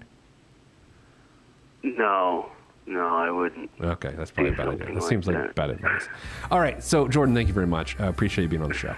No, 1.84 2.50
no, 2.86 3.08
I 3.08 3.30
wouldn't. 3.32 3.70
Okay, 3.80 4.14
that's 4.18 4.32
probably 4.32 4.54
a 4.54 4.56
bad 4.56 4.68
idea. 4.70 4.86
That 4.88 4.96
like 4.96 5.04
seems 5.04 5.28
like 5.28 5.36
that. 5.36 5.56
bad 5.56 5.70
advice. 5.72 6.08
All 6.50 6.60
right, 6.60 6.84
so 6.84 7.08
Jordan, 7.08 7.36
thank 7.36 7.48
you 7.48 7.54
very 7.54 7.68
much. 7.68 8.00
I 8.00 8.08
appreciate 8.08 8.44
you 8.44 8.50
being 8.50 8.62
on 8.62 8.70
the 8.70 8.76
show. 8.76 8.96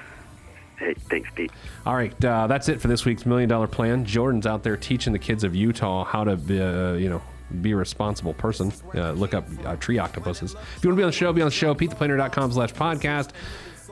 Hey, 0.78 0.94
thanks, 1.10 1.30
Pete. 1.36 1.52
All 1.86 1.96
right, 1.96 2.14
uh, 2.26 2.48
that's 2.48 2.68
it 2.68 2.82
for 2.82 2.88
this 2.88 3.06
week's 3.06 3.26
Million 3.26 3.48
Dollar 3.48 3.68
Plan. 3.68 4.04
Jordan's 4.06 4.46
out 4.46 4.64
there 4.64 4.76
teaching 4.76 5.14
the 5.14 5.20
kids 5.20 5.44
of 5.44 5.56
Utah 5.56 6.04
how 6.04 6.24
to, 6.24 6.34
uh, 6.34 6.94
you 6.94 7.10
know, 7.10 7.22
be 7.62 7.72
a 7.72 7.76
responsible 7.76 8.34
person. 8.34 8.72
Uh, 8.96 9.12
look 9.12 9.34
up 9.34 9.46
uh, 9.66 9.76
tree 9.78 10.00
octopuses. 10.00 10.56
If 10.78 10.84
you 10.84 10.90
want 10.90 10.98
to 10.98 10.98
be 10.98 11.04
on 11.04 11.10
the 11.10 11.14
show, 11.14 11.34
be 11.34 11.42
on 11.42 11.48
the 11.48 11.52
show. 11.52 11.74
PeteThePlanner.com 11.76 12.52
slash 12.52 12.74
podcast. 12.74 13.30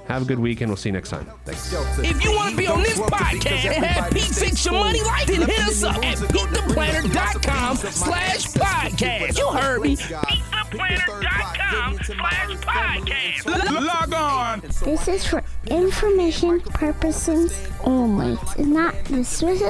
Have 0.07 0.23
a 0.23 0.25
good 0.25 0.39
weekend. 0.39 0.69
We'll 0.69 0.77
see 0.77 0.89
you 0.89 0.93
next 0.93 1.09
time. 1.09 1.29
Thanks. 1.45 1.71
If 1.99 2.23
you 2.23 2.33
want 2.35 2.51
to 2.51 2.57
be 2.57 2.67
on 2.67 2.81
this 2.81 2.99
podcast 2.99 3.65
and 3.65 3.85
have 3.85 4.11
Pete 4.11 4.23
fix 4.23 4.65
your 4.65 4.73
money 4.73 5.01
life, 5.03 5.27
then 5.27 5.41
hit 5.43 5.59
us 5.59 5.83
up 5.83 5.95
at 6.03 6.17
PeteThePlanner.com 6.17 7.77
slash 7.77 8.45
podcast. 8.47 9.37
You 9.37 9.49
heard 9.51 9.81
me. 9.81 9.95
PeteThePlanner.com 9.95 11.99
slash 12.03 12.49
podcast. 12.61 13.85
Log 13.85 14.13
on. 14.13 14.61
This 14.83 15.07
is 15.07 15.25
for 15.25 15.43
information 15.67 16.59
purposes 16.61 17.53
only. 17.83 18.37
It's 18.57 18.67
not 18.67 18.95
the 19.05 19.23
Swiss 19.23 19.61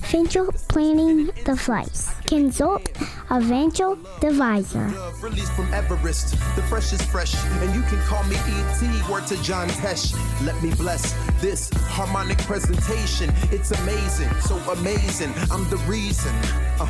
financial 0.00 0.52
planning 0.68 1.26
The 1.26 1.32
device. 1.44 2.14
Consult 2.26 2.88
a 3.30 3.40
financial 3.40 3.98
advisor. 4.22 4.88
Love 4.88 5.22
released 5.22 5.52
from 5.52 5.72
Everest. 5.72 6.32
The 6.56 6.62
fresh 6.62 6.92
is 6.92 7.02
fresh, 7.02 7.34
and 7.34 7.74
you 7.74 7.82
can 7.82 7.98
call 8.00 8.24
me 8.24 8.36
ET. 8.36 9.10
Word 9.10 9.26
to 9.28 9.42
John 9.42 9.68
Tesh. 9.68 10.14
Let 10.44 10.60
me 10.62 10.70
bless 10.74 11.14
this 11.40 11.70
harmonic 11.74 12.38
presentation. 12.38 13.32
It's 13.52 13.70
amazing, 13.70 14.30
so 14.40 14.56
amazing. 14.72 15.32
I'm 15.50 15.68
the 15.70 15.78
reason. 15.86 16.34
Uh, 16.80 16.88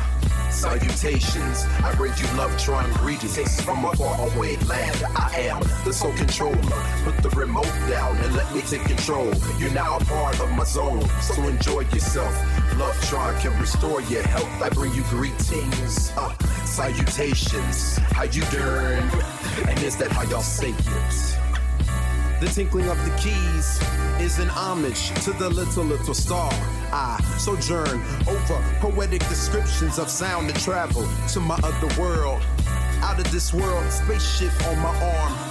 salutations. 0.57 1.65
I 1.83 1.93
bring 1.95 2.13
you 2.17 2.25
love, 2.37 2.57
trying 2.57 2.91
greetings 2.93 3.61
from 3.61 3.85
a 3.85 3.95
far 3.95 4.29
away 4.29 4.57
land. 4.65 5.03
I 5.15 5.29
am 5.51 5.61
the 5.85 5.93
sole 5.93 6.13
controller. 6.13 6.83
Put 7.03 7.17
the 7.17 7.29
remote 7.29 7.71
down 7.87 8.17
and 8.17 8.35
let 8.35 8.46
me 8.53 8.61
take 8.61 8.83
control. 8.83 9.31
You're 9.57 9.73
now 9.73 9.97
a 9.97 10.05
part 10.05 10.39
of 10.39 10.51
my 10.51 10.63
zone, 10.63 11.07
so 11.21 11.41
enjoy 11.47 11.81
yourself. 11.81 12.33
Love 12.77 12.99
Tron 13.07 13.39
can 13.39 13.59
restore 13.59 14.01
your 14.01 14.23
health. 14.23 14.61
I 14.61 14.69
bring 14.69 14.93
you 14.93 15.03
greetings, 15.09 16.11
uh, 16.15 16.37
salutations. 16.65 17.97
How 17.97 18.23
you 18.23 18.43
doing? 18.51 19.09
And 19.67 19.79
is 19.83 19.97
that 19.97 20.11
how 20.11 20.23
y'all 20.23 20.41
say 20.41 20.69
it? 20.69 21.37
The 22.39 22.47
tinkling 22.47 22.87
of 22.89 22.97
the 23.03 23.11
keys 23.17 23.81
is 24.21 24.39
an 24.39 24.49
homage 24.49 25.09
to 25.23 25.31
the 25.33 25.49
little, 25.49 25.83
little 25.83 26.13
star. 26.13 26.51
I 26.91 27.19
sojourn 27.37 28.01
over 28.27 28.63
poetic 28.79 29.27
descriptions 29.27 29.97
of 29.97 30.09
sound 30.09 30.49
and 30.49 30.59
travel 30.59 31.07
to 31.29 31.39
my 31.39 31.59
other 31.63 32.01
world. 32.01 32.41
Out 33.01 33.19
of 33.19 33.31
this 33.31 33.53
world, 33.53 33.91
spaceship 33.91 34.53
on 34.67 34.77
my 34.79 34.95
arm 35.03 35.46